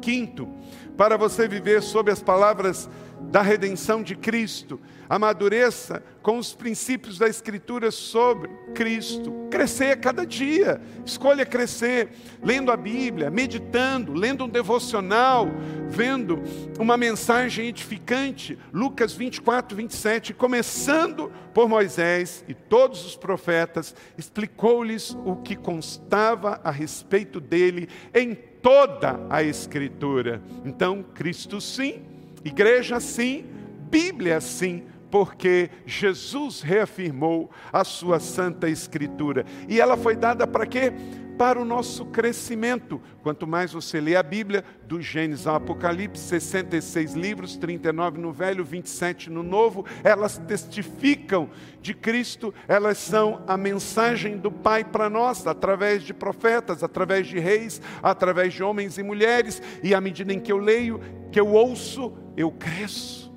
Quinto, 0.00 0.48
para 0.96 1.16
você 1.16 1.48
viver 1.48 1.82
sob 1.82 2.10
as 2.10 2.22
palavras 2.22 2.88
da 3.20 3.42
redenção 3.42 4.02
de 4.02 4.14
Cristo. 4.14 4.80
Amadureça 5.08 6.02
com 6.22 6.38
os 6.38 6.54
princípios 6.54 7.18
da 7.18 7.28
Escritura 7.28 7.90
sobre 7.90 8.48
Cristo. 8.74 9.32
Crescer 9.50 9.92
a 9.92 9.96
cada 9.96 10.24
dia. 10.24 10.80
Escolha 11.04 11.44
crescer, 11.44 12.10
lendo 12.42 12.70
a 12.70 12.76
Bíblia, 12.76 13.30
meditando, 13.30 14.12
lendo 14.12 14.44
um 14.44 14.48
devocional, 14.48 15.48
vendo 15.88 16.42
uma 16.78 16.96
mensagem 16.96 17.68
edificante. 17.68 18.58
Lucas 18.72 19.12
24, 19.12 19.76
27. 19.76 20.34
Começando 20.34 21.30
por 21.52 21.68
Moisés 21.68 22.44
e 22.48 22.54
todos 22.54 23.04
os 23.04 23.16
profetas, 23.16 23.94
explicou-lhes 24.16 25.16
o 25.24 25.36
que 25.36 25.56
constava 25.56 26.60
a 26.64 26.70
respeito 26.70 27.40
dele 27.40 27.88
em 28.14 28.53
toda 28.64 29.20
a 29.30 29.44
Escritura. 29.44 30.42
Então, 30.64 31.04
Cristo 31.14 31.60
sim 31.60 32.14
Igreja 32.44 33.00
sim, 33.00 33.46
Bíblia 33.90 34.38
sim, 34.38 34.84
porque 35.10 35.70
Jesus 35.86 36.60
reafirmou 36.60 37.50
a 37.72 37.82
sua 37.84 38.20
santa 38.20 38.68
escritura. 38.68 39.46
E 39.66 39.80
ela 39.80 39.96
foi 39.96 40.14
dada 40.14 40.46
para 40.46 40.66
quê? 40.66 40.92
Para 41.38 41.60
o 41.60 41.64
nosso 41.64 42.04
crescimento. 42.06 43.00
Quanto 43.22 43.46
mais 43.46 43.72
você 43.72 44.00
lê 44.00 44.16
a 44.16 44.22
Bíblia, 44.22 44.64
do 44.86 45.00
Gênesis 45.00 45.46
ao 45.46 45.56
Apocalipse, 45.56 46.22
66 46.22 47.14
livros, 47.14 47.56
39 47.56 48.18
no 48.18 48.32
Velho, 48.32 48.64
27 48.64 49.30
no 49.30 49.42
Novo, 49.42 49.84
elas 50.02 50.38
testificam 50.38 51.50
de 51.80 51.94
Cristo, 51.94 52.54
elas 52.68 52.98
são 52.98 53.42
a 53.46 53.56
mensagem 53.56 54.36
do 54.36 54.50
Pai 54.50 54.84
para 54.84 55.10
nós, 55.10 55.46
através 55.46 56.02
de 56.02 56.14
profetas, 56.14 56.82
através 56.82 57.26
de 57.26 57.38
reis, 57.38 57.80
através 58.02 58.52
de 58.52 58.62
homens 58.62 58.98
e 58.98 59.02
mulheres, 59.02 59.60
e 59.82 59.94
à 59.94 60.00
medida 60.00 60.32
em 60.32 60.40
que 60.40 60.52
eu 60.52 60.58
leio, 60.58 61.00
que 61.32 61.40
eu 61.40 61.48
ouço, 61.48 62.12
eu 62.36 62.50
cresço. 62.50 63.32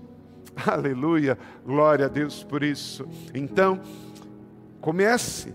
Aleluia, 0.66 1.38
glória 1.66 2.06
a 2.06 2.10
Deus 2.10 2.44
por 2.44 2.64
isso. 2.64 3.08
Então, 3.34 3.82
comece 4.82 5.54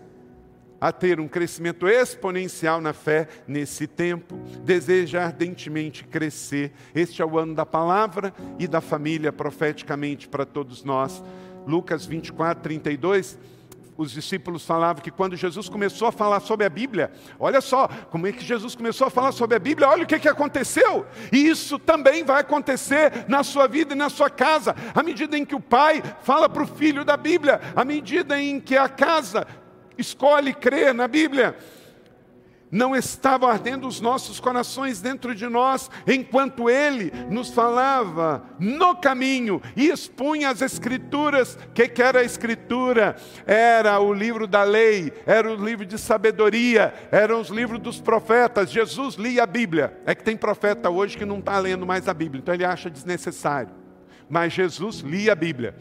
a 0.83 0.91
ter 0.91 1.21
um 1.21 1.29
crescimento 1.29 1.87
exponencial 1.87 2.81
na 2.81 2.93
fé 2.93 3.29
nesse 3.47 3.87
tempo, 3.87 4.35
deseja 4.65 5.23
ardentemente 5.23 6.03
crescer. 6.03 6.73
Este 6.93 7.23
é 7.23 7.25
o 7.25 7.39
ano 7.39 7.55
da 7.55 7.65
palavra 7.65 8.35
e 8.59 8.67
da 8.67 8.81
família 8.81 9.33
profeticamente 9.33 10.29
para 10.29 10.45
todos 10.45 10.83
nós. 10.83 11.23
Lucas 11.69 12.05
24, 12.05 12.65
32 12.65 13.39
os 13.97 14.11
discípulos 14.11 14.65
falavam 14.65 15.03
que 15.03 15.11
quando 15.11 15.37
Jesus 15.37 15.69
começou 15.69 16.09
a 16.09 16.13
falar 16.13 16.41
sobre 16.41 16.67
a 16.67 16.71
Bíblia, 16.71 17.13
olha 17.39 17.61
só, 17.61 17.87
como 18.11 18.27
é 18.27 18.33
que 18.33 18.45
Jesus 18.45 18.75
começou 18.75 19.07
a 19.07 19.11
falar 19.11 19.31
sobre 19.31 19.55
a 19.55 19.61
Bíblia, 19.61 19.89
olha 19.89 20.03
o 20.03 20.07
que, 20.07 20.19
que 20.19 20.29
aconteceu. 20.29 21.07
E 21.31 21.47
isso 21.47 21.79
também 21.79 22.25
vai 22.25 22.41
acontecer 22.41 23.27
na 23.29 23.45
sua 23.45 23.69
vida 23.69 23.93
e 23.93 23.97
na 23.97 24.09
sua 24.09 24.31
casa, 24.31 24.75
à 24.95 25.03
medida 25.03 25.37
em 25.37 25.45
que 25.45 25.55
o 25.55 25.61
pai 25.61 26.03
fala 26.23 26.49
para 26.49 26.63
o 26.63 26.67
filho 26.67 27.05
da 27.05 27.17
Bíblia, 27.17 27.61
à 27.77 27.85
medida 27.85 28.41
em 28.41 28.59
que 28.59 28.77
a 28.77 28.89
casa 28.89 29.47
escolhe 29.97 30.55
crer 30.55 30.95
na 30.95 31.07
Bíblia 31.07 31.57
não 32.73 32.97
estavam 32.97 33.51
ardendo 33.51 33.87
os 33.87 34.01
nossos 34.01 34.41
corações 34.41 35.03
dentro 35.03 35.35
de 35.35 35.47
nós, 35.47 35.91
enquanto 36.07 36.71
Ele 36.71 37.13
nos 37.29 37.51
falava 37.51 38.43
no 38.59 38.97
caminho 38.97 39.61
e 39.77 39.89
expunha 39.89 40.49
as 40.49 40.63
Escrituras. 40.63 41.55
O 41.55 41.73
que, 41.75 41.87
que 41.87 42.03
era 42.03 42.21
a 42.21 42.25
Escritura? 42.25 43.15
Era 43.47 44.01
o 44.01 44.15
livro 44.15 44.47
da 44.47 44.63
lei, 44.65 45.13
era 45.27 45.53
o 45.53 45.63
livro 45.63 45.85
de 45.85 45.99
sabedoria, 45.99 46.95
eram 47.13 47.43
os 47.43 47.51
livros 47.51 47.79
dos 47.79 48.01
profetas. 48.01 48.71
Jesus 48.71 49.17
lia 49.17 49.43
a 49.43 49.47
Bíblia. 49.47 50.01
É 50.07 50.15
que 50.15 50.25
tem 50.25 50.37
profeta 50.37 50.89
hoje 50.89 51.19
que 51.19 51.27
não 51.27 51.41
está 51.41 51.59
lendo 51.59 51.85
mais 51.85 52.09
a 52.09 52.15
Bíblia, 52.15 52.41
então 52.41 52.55
ele 52.55 52.65
acha 52.65 52.89
desnecessário. 52.89 53.75
Mas 54.31 54.55
Jesus 54.55 55.01
lia 55.01 55.33
a 55.33 55.37
Bíblia. 55.37 55.77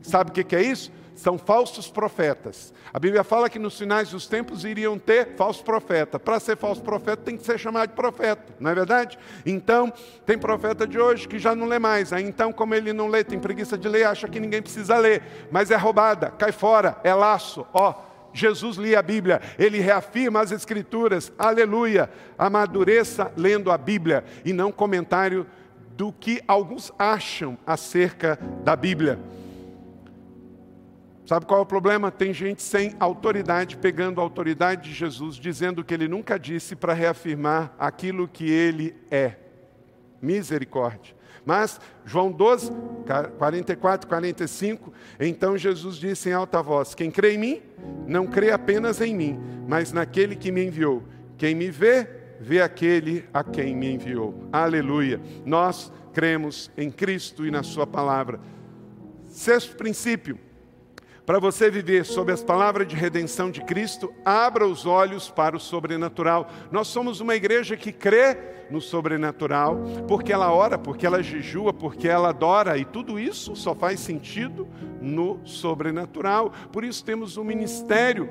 Sabe 0.00 0.30
o 0.30 0.32
que, 0.32 0.42
que 0.42 0.56
é 0.56 0.62
isso? 0.62 0.90
São 1.22 1.38
falsos 1.38 1.88
profetas. 1.88 2.74
A 2.92 2.98
Bíblia 2.98 3.22
fala 3.22 3.48
que 3.48 3.58
nos 3.58 3.78
finais 3.78 4.10
dos 4.10 4.26
tempos 4.26 4.64
iriam 4.64 4.98
ter 4.98 5.36
falso 5.36 5.62
profeta. 5.64 6.18
Para 6.18 6.40
ser 6.40 6.56
falso 6.56 6.82
profeta 6.82 7.22
tem 7.22 7.36
que 7.36 7.44
ser 7.44 7.58
chamado 7.58 7.90
de 7.90 7.94
profeta, 7.94 8.52
não 8.58 8.70
é 8.70 8.74
verdade? 8.74 9.16
Então, 9.46 9.92
tem 10.26 10.36
profeta 10.36 10.84
de 10.84 10.98
hoje 10.98 11.28
que 11.28 11.38
já 11.38 11.54
não 11.54 11.66
lê 11.66 11.78
mais. 11.78 12.12
Aí, 12.12 12.24
então, 12.24 12.52
como 12.52 12.74
ele 12.74 12.92
não 12.92 13.06
lê, 13.06 13.22
tem 13.22 13.38
preguiça 13.38 13.78
de 13.78 13.88
ler, 13.88 14.04
acha 14.04 14.26
que 14.26 14.40
ninguém 14.40 14.60
precisa 14.60 14.98
ler. 14.98 15.22
Mas 15.50 15.70
é 15.70 15.76
roubada, 15.76 16.30
cai 16.30 16.50
fora, 16.50 16.98
é 17.04 17.14
laço. 17.14 17.64
Ó, 17.72 17.94
Jesus 18.34 18.76
lia 18.76 18.98
a 18.98 19.02
Bíblia, 19.02 19.40
ele 19.56 19.78
reafirma 19.78 20.40
as 20.40 20.50
Escrituras, 20.50 21.32
aleluia. 21.38 22.10
Amadureça 22.36 23.30
lendo 23.36 23.70
a 23.70 23.78
Bíblia 23.78 24.24
e 24.44 24.52
não 24.52 24.72
comentário 24.72 25.46
do 25.96 26.12
que 26.12 26.42
alguns 26.48 26.90
acham 26.98 27.56
acerca 27.64 28.36
da 28.64 28.74
Bíblia. 28.74 29.20
Sabe 31.32 31.46
qual 31.46 31.60
é 31.60 31.62
o 31.62 31.66
problema? 31.66 32.10
Tem 32.10 32.30
gente 32.34 32.60
sem 32.60 32.94
autoridade 33.00 33.78
pegando 33.78 34.20
a 34.20 34.22
autoridade 34.22 34.90
de 34.90 34.94
Jesus, 34.94 35.36
dizendo 35.36 35.82
que 35.82 35.94
ele 35.94 36.06
nunca 36.06 36.38
disse 36.38 36.76
para 36.76 36.92
reafirmar 36.92 37.74
aquilo 37.78 38.28
que 38.28 38.50
ele 38.50 38.94
é. 39.10 39.36
Misericórdia. 40.20 41.16
Mas 41.42 41.80
João 42.04 42.30
12, 42.30 42.70
44, 43.38 44.06
45, 44.06 44.92
então 45.18 45.56
Jesus 45.56 45.96
disse 45.96 46.28
em 46.28 46.34
alta 46.34 46.60
voz: 46.60 46.94
Quem 46.94 47.10
crê 47.10 47.32
em 47.32 47.38
mim, 47.38 47.62
não 48.06 48.26
crê 48.26 48.50
apenas 48.50 49.00
em 49.00 49.16
mim, 49.16 49.40
mas 49.66 49.90
naquele 49.90 50.36
que 50.36 50.52
me 50.52 50.62
enviou. 50.62 51.02
Quem 51.38 51.54
me 51.54 51.70
vê, 51.70 52.10
vê 52.40 52.60
aquele 52.60 53.24
a 53.32 53.42
quem 53.42 53.74
me 53.74 53.90
enviou. 53.90 54.34
Aleluia. 54.52 55.18
Nós 55.46 55.90
cremos 56.12 56.70
em 56.76 56.90
Cristo 56.90 57.46
e 57.46 57.50
na 57.50 57.62
Sua 57.62 57.86
palavra. 57.86 58.38
Sexto 59.30 59.74
princípio 59.76 60.38
para 61.24 61.38
você 61.38 61.70
viver 61.70 62.04
sob 62.04 62.32
as 62.32 62.42
palavras 62.42 62.86
de 62.88 62.96
redenção 62.96 63.50
de 63.50 63.62
Cristo, 63.62 64.12
abra 64.24 64.66
os 64.66 64.86
olhos 64.86 65.30
para 65.30 65.56
o 65.56 65.60
sobrenatural. 65.60 66.48
Nós 66.70 66.88
somos 66.88 67.20
uma 67.20 67.36
igreja 67.36 67.76
que 67.76 67.92
crê 67.92 68.36
no 68.70 68.80
sobrenatural, 68.80 69.78
porque 70.08 70.32
ela 70.32 70.52
ora, 70.52 70.78
porque 70.78 71.06
ela 71.06 71.22
jejua, 71.22 71.72
porque 71.72 72.08
ela 72.08 72.30
adora, 72.30 72.76
e 72.78 72.84
tudo 72.84 73.20
isso 73.20 73.54
só 73.54 73.74
faz 73.74 74.00
sentido 74.00 74.66
no 75.00 75.38
sobrenatural. 75.44 76.52
Por 76.72 76.82
isso 76.82 77.04
temos 77.04 77.36
um 77.36 77.44
ministério 77.44 78.28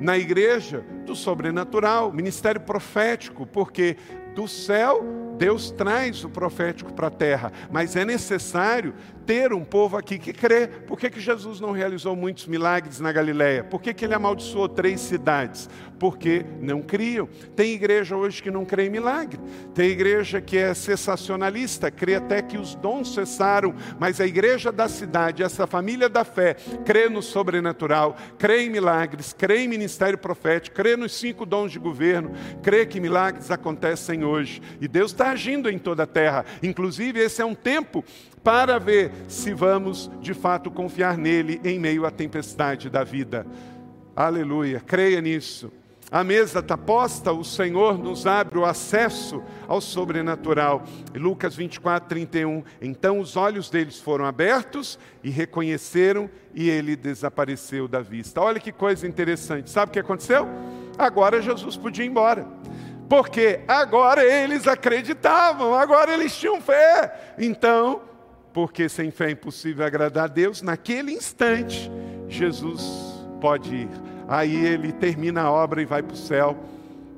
na 0.00 0.18
igreja 0.18 0.84
do 1.06 1.14
sobrenatural, 1.14 2.12
ministério 2.12 2.60
profético, 2.60 3.46
porque 3.46 3.96
do 4.34 4.48
céu 4.48 5.02
Deus 5.36 5.70
traz 5.70 6.24
o 6.24 6.28
profético 6.28 6.92
para 6.92 7.08
a 7.08 7.10
terra, 7.10 7.52
mas 7.70 7.96
é 7.96 8.04
necessário 8.04 8.94
ter 9.24 9.52
um 9.52 9.64
povo 9.64 9.96
aqui 9.96 10.18
que 10.18 10.32
crê. 10.32 10.66
Por 10.66 10.98
que, 10.98 11.10
que 11.10 11.20
Jesus 11.20 11.60
não 11.60 11.72
realizou 11.72 12.14
muitos 12.14 12.46
milagres 12.46 13.00
na 13.00 13.10
Galiléia? 13.10 13.64
Por 13.64 13.80
que, 13.80 13.94
que 13.94 14.04
ele 14.04 14.14
amaldiçoou 14.14 14.68
três 14.68 15.00
cidades? 15.00 15.68
Porque 15.98 16.44
não 16.60 16.82
criam. 16.82 17.28
Tem 17.56 17.72
igreja 17.72 18.16
hoje 18.16 18.42
que 18.42 18.50
não 18.50 18.64
crê 18.64 18.86
em 18.86 18.90
milagre. 18.90 19.40
Tem 19.74 19.88
igreja 19.88 20.40
que 20.40 20.58
é 20.58 20.74
sensacionalista, 20.74 21.90
crê 21.90 22.16
até 22.16 22.42
que 22.42 22.58
os 22.58 22.74
dons 22.74 23.14
cessaram, 23.14 23.74
mas 23.98 24.20
a 24.20 24.26
igreja 24.26 24.70
da 24.70 24.88
cidade, 24.88 25.42
essa 25.42 25.66
família 25.66 26.08
da 26.08 26.24
fé, 26.24 26.54
crê 26.84 27.08
no 27.08 27.22
sobrenatural, 27.22 28.16
crê 28.38 28.64
em 28.64 28.70
milagres, 28.70 29.32
crê 29.32 29.60
em 29.60 29.68
ministério 29.68 30.18
profético, 30.18 30.76
crê 30.76 30.96
nos 30.96 31.12
cinco 31.12 31.46
dons 31.46 31.72
de 31.72 31.78
governo, 31.78 32.32
crê 32.62 32.84
que 32.84 33.00
milagres 33.00 33.50
acontecem 33.50 34.24
hoje. 34.24 34.60
E 34.80 34.88
Deus 34.88 35.12
está 35.12 35.23
agindo 35.30 35.70
em 35.70 35.78
toda 35.78 36.04
a 36.04 36.06
terra. 36.06 36.44
Inclusive, 36.62 37.20
esse 37.20 37.42
é 37.42 37.44
um 37.44 37.54
tempo 37.54 38.04
para 38.42 38.78
ver 38.78 39.10
se 39.28 39.54
vamos 39.54 40.10
de 40.20 40.34
fato 40.34 40.70
confiar 40.70 41.16
nele 41.16 41.60
em 41.64 41.78
meio 41.78 42.04
à 42.04 42.10
tempestade 42.10 42.90
da 42.90 43.02
vida. 43.02 43.46
Aleluia, 44.14 44.80
creia 44.80 45.20
nisso. 45.20 45.72
A 46.10 46.22
mesa 46.22 46.60
está 46.60 46.78
posta, 46.78 47.32
o 47.32 47.42
Senhor 47.42 47.98
nos 47.98 48.26
abre 48.26 48.58
o 48.58 48.64
acesso 48.64 49.42
ao 49.66 49.80
sobrenatural. 49.80 50.84
Lucas 51.14 51.56
24, 51.56 52.08
31. 52.08 52.62
Então 52.80 53.18
os 53.18 53.36
olhos 53.36 53.68
deles 53.70 53.98
foram 53.98 54.24
abertos 54.24 54.98
e 55.24 55.30
reconheceram, 55.30 56.30
e 56.54 56.70
ele 56.70 56.94
desapareceu 56.94 57.88
da 57.88 58.00
vista. 58.00 58.40
Olha 58.40 58.60
que 58.60 58.70
coisa 58.70 59.08
interessante. 59.08 59.70
Sabe 59.70 59.90
o 59.90 59.92
que 59.92 59.98
aconteceu? 59.98 60.46
Agora 60.96 61.42
Jesus 61.42 61.76
podia 61.76 62.04
ir 62.04 62.08
embora. 62.08 62.46
Porque 63.08 63.60
agora 63.68 64.24
eles 64.24 64.66
acreditavam, 64.66 65.74
agora 65.74 66.12
eles 66.12 66.34
tinham 66.36 66.60
fé. 66.60 67.34
Então, 67.38 68.02
porque 68.52 68.88
sem 68.88 69.10
fé 69.10 69.26
é 69.26 69.30
impossível 69.32 69.84
agradar 69.84 70.24
a 70.24 70.28
Deus, 70.28 70.62
naquele 70.62 71.12
instante, 71.12 71.90
Jesus 72.28 72.82
pode 73.40 73.74
ir. 73.74 73.88
Aí 74.26 74.54
ele 74.64 74.92
termina 74.92 75.42
a 75.42 75.50
obra 75.50 75.82
e 75.82 75.84
vai 75.84 76.02
para 76.02 76.14
o 76.14 76.16
céu. 76.16 76.56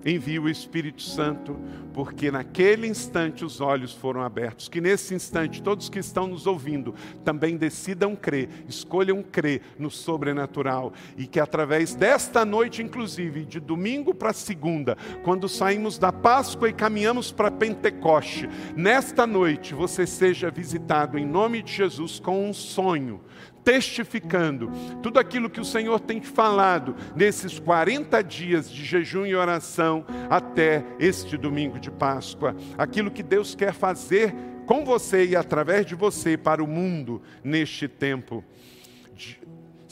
Envia 0.06 0.40
o 0.40 0.48
Espírito 0.48 1.02
Santo, 1.02 1.56
porque 1.92 2.30
naquele 2.30 2.86
instante 2.86 3.44
os 3.44 3.60
olhos 3.60 3.92
foram 3.92 4.22
abertos. 4.22 4.68
Que 4.68 4.80
nesse 4.80 5.14
instante 5.14 5.62
todos 5.62 5.88
que 5.88 5.98
estão 5.98 6.26
nos 6.26 6.46
ouvindo 6.46 6.94
também 7.24 7.56
decidam 7.56 8.14
crer, 8.14 8.48
escolham 8.68 9.22
crer 9.22 9.62
no 9.78 9.90
sobrenatural 9.90 10.92
e 11.16 11.26
que 11.26 11.40
através 11.40 11.94
desta 11.94 12.44
noite, 12.44 12.82
inclusive, 12.82 13.44
de 13.44 13.58
domingo 13.58 14.14
para 14.14 14.32
segunda, 14.32 14.96
quando 15.24 15.48
saímos 15.48 15.98
da 15.98 16.12
Páscoa 16.12 16.68
e 16.68 16.72
caminhamos 16.72 17.32
para 17.32 17.50
Pentecoste, 17.50 18.48
nesta 18.76 19.26
noite 19.26 19.74
você 19.74 20.06
seja 20.06 20.50
visitado 20.50 21.18
em 21.18 21.26
nome 21.26 21.62
de 21.62 21.72
Jesus 21.72 22.20
com 22.20 22.48
um 22.48 22.52
sonho 22.52 23.20
testificando 23.66 24.70
tudo 25.02 25.18
aquilo 25.18 25.50
que 25.50 25.60
o 25.60 25.64
Senhor 25.64 25.98
tem 25.98 26.22
falado 26.22 26.94
nesses 27.16 27.58
40 27.58 28.22
dias 28.22 28.70
de 28.70 28.84
jejum 28.84 29.26
e 29.26 29.34
oração 29.34 30.06
até 30.30 30.84
este 31.00 31.36
domingo 31.36 31.80
de 31.80 31.90
Páscoa. 31.90 32.54
Aquilo 32.78 33.10
que 33.10 33.24
Deus 33.24 33.56
quer 33.56 33.72
fazer 33.72 34.32
com 34.66 34.84
você 34.84 35.26
e 35.26 35.34
através 35.34 35.84
de 35.84 35.96
você 35.96 36.36
para 36.36 36.62
o 36.62 36.66
mundo 36.68 37.20
neste 37.42 37.88
tempo. 37.88 38.44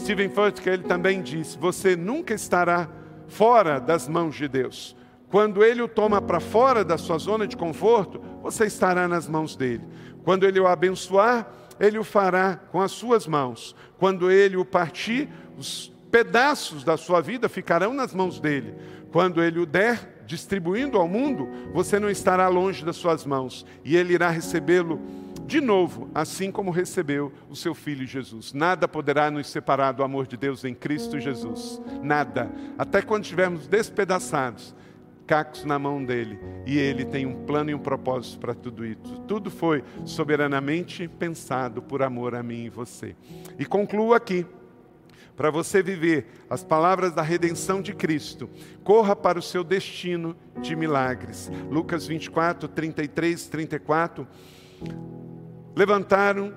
Stephen 0.01 0.31
Furtick, 0.31 0.69
ele 0.69 0.85
também 0.85 1.21
disse: 1.21 1.59
Você 1.59 1.97
nunca 1.97 2.33
estará 2.33 2.89
fora 3.27 3.81
das 3.81 4.07
mãos 4.07 4.37
de 4.37 4.47
Deus. 4.47 4.95
Quando 5.29 5.65
Ele 5.65 5.83
o 5.83 5.89
toma 5.89 6.23
para 6.23 6.39
fora 6.39 6.85
da 6.85 6.97
sua 6.97 7.19
zona 7.19 7.45
de 7.45 7.57
conforto, 7.57 8.21
você 8.41 8.67
estará 8.67 9.09
nas 9.09 9.27
mãos 9.27 9.57
dele. 9.57 9.83
Quando 10.23 10.47
Ele 10.47 10.61
o 10.61 10.67
abençoar, 10.69 11.51
ele 11.85 11.99
o 11.99 12.05
fará 12.05 12.57
com 12.71 12.81
as 12.81 12.93
suas 12.93 13.27
mãos. 13.27 13.75
Quando 13.99 14.31
ele 14.31 14.57
o 14.57 14.65
partir, 14.65 15.29
os 15.59 15.93
pedaços 16.11 16.85
da 16.85 16.97
sua 16.97 17.21
vida 17.21 17.49
ficarão 17.49 17.93
nas 17.93 18.15
mãos 18.15 18.41
dele. 18.41 18.75
Quando 19.11 19.43
ele 19.43 19.61
o 19.61 19.67
der, 19.67 20.23
distribuindo 20.27 20.99
ao 20.99 21.07
mundo, 21.07 21.49
você 21.73 21.99
não 22.01 22.11
estará 22.11 22.49
longe 22.49 22.85
das 22.85 22.97
suas 22.97 23.25
mãos. 23.25 23.65
E 23.85 23.97
ele 23.97 24.15
irá 24.15 24.31
recebê-lo 24.31 25.01
de 25.47 25.61
novo, 25.61 26.11
assim 26.15 26.51
como 26.51 26.71
recebeu 26.71 27.33
o 27.51 27.57
seu 27.57 27.75
filho 27.75 28.07
Jesus. 28.07 28.53
Nada 28.53 28.89
poderá 28.89 29.31
nos 29.31 29.49
separar 29.49 29.93
do 29.93 30.03
amor 30.03 30.27
de 30.27 30.37
Deus 30.37 30.65
em 30.65 30.75
Cristo 30.75 31.21
Jesus. 31.21 31.81
Nada. 32.03 32.51
Até 32.79 33.03
quando 33.03 33.25
estivermos 33.25 33.67
despedaçados 33.67 34.75
cacos 35.27 35.65
na 35.65 35.79
mão 35.79 36.05
dele. 36.05 36.39
E 36.67 36.79
ele 36.79 37.05
tem 37.05 37.27
um 37.27 37.45
plano 37.45 37.71
e 37.71 37.75
um 37.75 37.79
propósito 37.79 38.39
para 38.39 38.55
tudo 38.55 38.85
isso. 38.85 39.19
Tudo 39.27 39.51
foi 39.51 39.83
soberanamente 40.05 41.09
pensado 41.09 41.83
por 41.83 42.03
amor 42.03 42.35
a 42.35 42.43
mim 42.43 42.65
e 42.65 42.71
você. 42.71 43.17
E 43.59 43.65
concluo 43.65 44.15
aqui. 44.15 44.47
Para 45.37 45.51
você 45.51 45.83
viver 45.83 46.29
as 46.49 46.63
palavras 46.63 47.13
da 47.13 47.21
redenção 47.21 47.83
de 47.83 47.93
Cristo, 47.93 48.49
corra 48.85 49.17
para 49.17 49.37
o 49.37 49.43
seu 49.43 49.65
destino 49.65 50.37
de 50.63 50.77
milagres. 50.77 51.51
Lucas 51.69 52.07
24, 52.07 52.69
33, 52.69 53.49
34. 53.49 54.29
Levantaram 55.75 56.55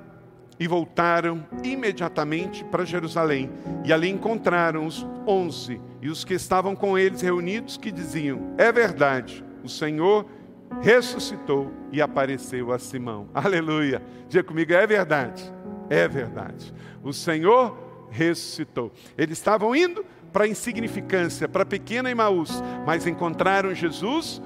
e 0.60 0.67
voltaram 0.67 1.46
imediatamente 1.63 2.63
para 2.65 2.86
Jerusalém. 2.86 3.50
E 3.86 3.93
ali 3.93 4.10
encontraram 4.10 4.86
os 4.86 5.06
onze 5.26 5.80
e 6.02 6.10
os 6.10 6.24
que 6.24 6.34
estavam 6.34 6.76
com 6.76 6.98
eles 6.98 7.22
reunidos, 7.22 7.78
que 7.78 7.91
diziam: 7.91 8.54
É 8.58 8.72
verdade, 8.72 9.43
o 9.63 9.70
Senhor 9.70 10.26
ressuscitou 10.82 11.72
e 11.91 12.02
apareceu 12.02 12.72
a 12.72 12.80
Simão. 12.80 13.30
Aleluia. 13.34 14.02
Diga 14.28 14.43
comigo: 14.43 14.74
é 14.74 14.86
verdade, 14.86 15.52
é 15.89 16.08
verdade. 16.08 16.74
O 17.04 17.13
Senhor 17.13 17.78
ressuscitou. 18.10 18.91
Eles 19.17 19.38
estavam 19.38 19.76
indo 19.76 20.06
para 20.32 20.46
a 20.46 20.48
insignificância, 20.48 21.48
para 21.48 21.63
a 21.63 21.65
pequena 21.65 22.12
Emaús, 22.12 22.62
mas 22.86 23.08
encontraram 23.08 23.74
Jesus 23.74 24.41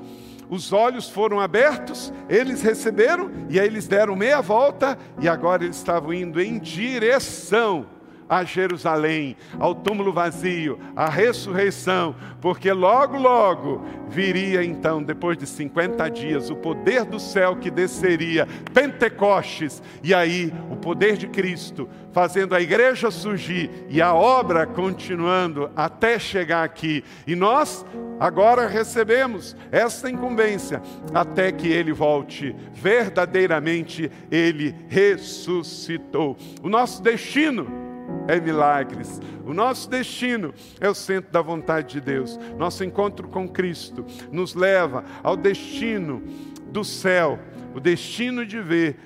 os 0.52 0.74
olhos 0.74 1.10
foram 1.10 1.40
abertos, 1.40 2.12
eles 2.28 2.62
receberam 2.62 3.32
e 3.50 3.58
aí 3.58 3.66
eles 3.66 3.88
deram 3.88 4.18
meia 4.18 4.42
volta 4.42 4.98
e 5.22 5.30
agora 5.30 5.64
eles 5.64 5.78
estavam 5.78 6.14
indo 6.14 6.42
em 6.42 6.60
direção 6.60 7.86
a 8.32 8.46
Jerusalém, 8.46 9.36
ao 9.60 9.76
túmulo 9.76 10.13
vazio, 10.13 10.80
à 10.96 11.10
ressurreição, 11.10 12.15
porque 12.39 12.72
logo, 12.72 13.17
logo 13.17 13.84
viria 14.08 14.63
então, 14.63 15.04
depois 15.04 15.38
de 15.38 15.46
50 15.46 16.10
dias, 16.10 16.50
o 16.50 16.56
poder 16.56 17.04
do 17.04 17.20
céu 17.20 17.58
que 17.58 17.70
desceria, 17.70 18.48
Pentecostes, 18.74 19.84
e 20.02 20.13
aí 20.13 20.54
o 20.70 20.78
poder 20.78 21.17
de 21.17 21.28
Cristo 21.28 21.89
fazendo 22.13 22.56
a 22.56 22.62
igreja 22.62 23.12
surgir 23.12 23.70
e 23.89 24.02
a 24.02 24.13
obra 24.13 24.65
continuando 24.65 25.70
até 25.76 26.17
chegar 26.17 26.63
aqui. 26.63 27.04
E 27.28 27.36
nós 27.36 27.86
agora 28.17 28.65
recebemos 28.65 29.58
esta 29.74 30.10
incumbência 30.10 30.82
até 31.13 31.52
que 31.52 31.67
ele 31.67 31.91
volte. 31.91 32.56
Verdadeiramente 32.72 34.10
ele 34.32 34.74
ressuscitou. 34.88 36.38
O 36.63 36.70
nosso 36.70 37.02
destino 37.04 37.90
é 38.27 38.39
milagres. 38.39 39.19
O 39.45 39.53
nosso 39.53 39.89
destino 39.89 40.53
é 40.79 40.89
o 40.89 40.95
centro 40.95 41.31
da 41.31 41.41
vontade 41.41 41.93
de 41.93 42.01
Deus. 42.01 42.39
Nosso 42.57 42.84
encontro 42.84 43.27
com 43.27 43.47
Cristo 43.47 44.05
nos 44.31 44.55
leva 44.55 45.03
ao 45.23 45.36
destino 45.36 46.23
do 46.71 46.84
céu, 46.84 47.39
o 47.75 47.79
destino 47.79 48.45
de 48.45 48.62
ver 48.62 48.97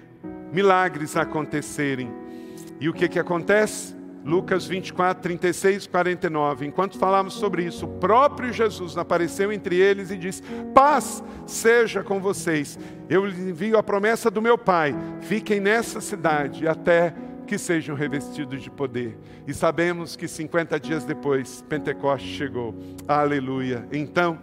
milagres 0.51 1.15
acontecerem. 1.17 2.11
E 2.79 2.89
o 2.89 2.93
que, 2.93 3.07
que 3.07 3.19
acontece? 3.19 3.95
Lucas 4.25 4.65
24, 4.65 5.21
36 5.21 5.85
49. 5.85 6.65
Enquanto 6.65 6.97
falamos 6.97 7.35
sobre 7.35 7.63
isso, 7.63 7.85
o 7.85 7.99
próprio 7.99 8.51
Jesus 8.51 8.97
apareceu 8.97 9.51
entre 9.51 9.75
eles 9.75 10.09
e 10.09 10.17
disse: 10.17 10.41
Paz 10.73 11.23
seja 11.45 12.03
com 12.03 12.19
vocês. 12.19 12.77
Eu 13.07 13.23
lhes 13.23 13.37
envio 13.37 13.77
a 13.77 13.83
promessa 13.83 14.31
do 14.31 14.41
meu 14.41 14.57
Pai. 14.57 14.95
Fiquem 15.21 15.59
nessa 15.59 16.01
cidade 16.01 16.67
até 16.67 17.13
que 17.45 17.57
sejam 17.57 17.95
revestidos 17.95 18.61
de 18.61 18.69
poder. 18.69 19.17
E 19.47 19.53
sabemos 19.53 20.15
que 20.15 20.27
50 20.27 20.79
dias 20.79 21.05
depois, 21.05 21.63
Pentecoste 21.69 22.27
chegou. 22.27 22.75
Aleluia. 23.07 23.87
Então, 23.91 24.39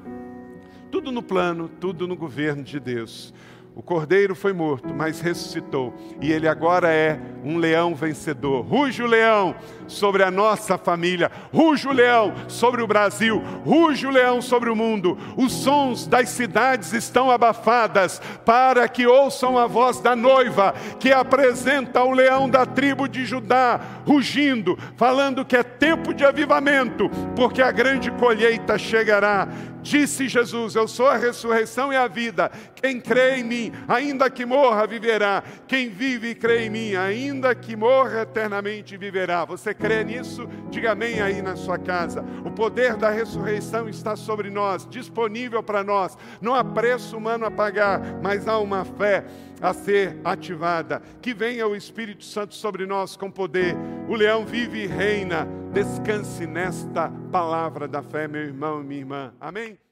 tudo 0.90 1.10
no 1.10 1.22
plano, 1.22 1.68
tudo 1.68 2.06
no 2.06 2.16
governo 2.16 2.62
de 2.62 2.78
Deus. 2.78 3.34
O 3.74 3.82
cordeiro 3.82 4.34
foi 4.34 4.52
morto, 4.52 4.92
mas 4.94 5.20
ressuscitou, 5.20 5.94
e 6.20 6.30
ele 6.30 6.46
agora 6.46 6.92
é 6.92 7.18
um 7.42 7.56
leão 7.56 7.94
vencedor. 7.94 8.60
Ruge 8.60 9.02
o 9.02 9.06
leão 9.06 9.54
sobre 9.86 10.22
a 10.22 10.30
nossa 10.30 10.76
família, 10.76 11.30
ruge 11.50 11.88
o 11.88 11.92
leão 11.92 12.34
sobre 12.48 12.82
o 12.82 12.86
Brasil, 12.86 13.42
ruge 13.64 14.06
o 14.06 14.10
leão 14.10 14.42
sobre 14.42 14.68
o 14.68 14.76
mundo. 14.76 15.16
Os 15.38 15.52
sons 15.54 16.06
das 16.06 16.28
cidades 16.28 16.92
estão 16.92 17.30
abafadas 17.30 18.20
para 18.44 18.86
que 18.88 19.06
ouçam 19.06 19.56
a 19.56 19.66
voz 19.66 20.00
da 20.00 20.14
noiva 20.14 20.74
que 21.00 21.10
apresenta 21.10 22.02
o 22.02 22.12
leão 22.12 22.50
da 22.50 22.66
tribo 22.66 23.08
de 23.08 23.24
Judá, 23.24 23.80
rugindo, 24.06 24.78
falando 24.96 25.46
que 25.46 25.56
é 25.56 25.62
tempo 25.62 26.12
de 26.12 26.26
avivamento, 26.26 27.08
porque 27.34 27.62
a 27.62 27.72
grande 27.72 28.10
colheita 28.10 28.76
chegará. 28.76 29.48
Disse 29.82 30.28
Jesus: 30.28 30.76
Eu 30.76 30.86
sou 30.86 31.08
a 31.08 31.16
ressurreição 31.16 31.92
e 31.92 31.96
a 31.96 32.06
vida. 32.06 32.50
Quem 32.76 33.00
crê 33.00 33.38
em 33.38 33.42
mim, 33.70 33.72
ainda 33.86 34.28
que 34.30 34.44
morra, 34.44 34.86
viverá. 34.86 35.42
Quem 35.66 35.88
vive 35.88 36.30
e 36.30 36.34
crê 36.34 36.66
em 36.66 36.70
mim, 36.70 36.96
ainda 36.96 37.54
que 37.54 37.76
morra, 37.76 38.22
eternamente 38.22 38.96
viverá. 38.96 39.44
Você 39.44 39.74
crê 39.74 40.02
nisso? 40.02 40.48
Diga 40.70 40.92
amém 40.92 41.20
aí 41.20 41.42
na 41.42 41.56
sua 41.56 41.78
casa. 41.78 42.24
O 42.44 42.50
poder 42.50 42.96
da 42.96 43.10
ressurreição 43.10 43.88
está 43.88 44.16
sobre 44.16 44.50
nós, 44.50 44.86
disponível 44.88 45.62
para 45.62 45.84
nós. 45.84 46.16
Não 46.40 46.54
há 46.54 46.64
preço 46.64 47.16
humano 47.16 47.44
a 47.44 47.50
pagar, 47.50 48.00
mas 48.22 48.48
há 48.48 48.58
uma 48.58 48.84
fé 48.84 49.24
a 49.60 49.72
ser 49.72 50.18
ativada. 50.24 51.00
Que 51.20 51.32
venha 51.32 51.66
o 51.66 51.76
Espírito 51.76 52.24
Santo 52.24 52.54
sobre 52.54 52.86
nós 52.86 53.16
com 53.16 53.30
poder. 53.30 53.76
O 54.08 54.14
leão 54.14 54.44
vive 54.44 54.84
e 54.84 54.86
reina. 54.86 55.46
Descanse 55.72 56.46
nesta 56.46 57.10
palavra 57.30 57.86
da 57.86 58.02
fé, 58.02 58.26
meu 58.26 58.42
irmão 58.42 58.80
e 58.80 58.84
minha 58.84 59.00
irmã. 59.00 59.34
Amém? 59.40 59.82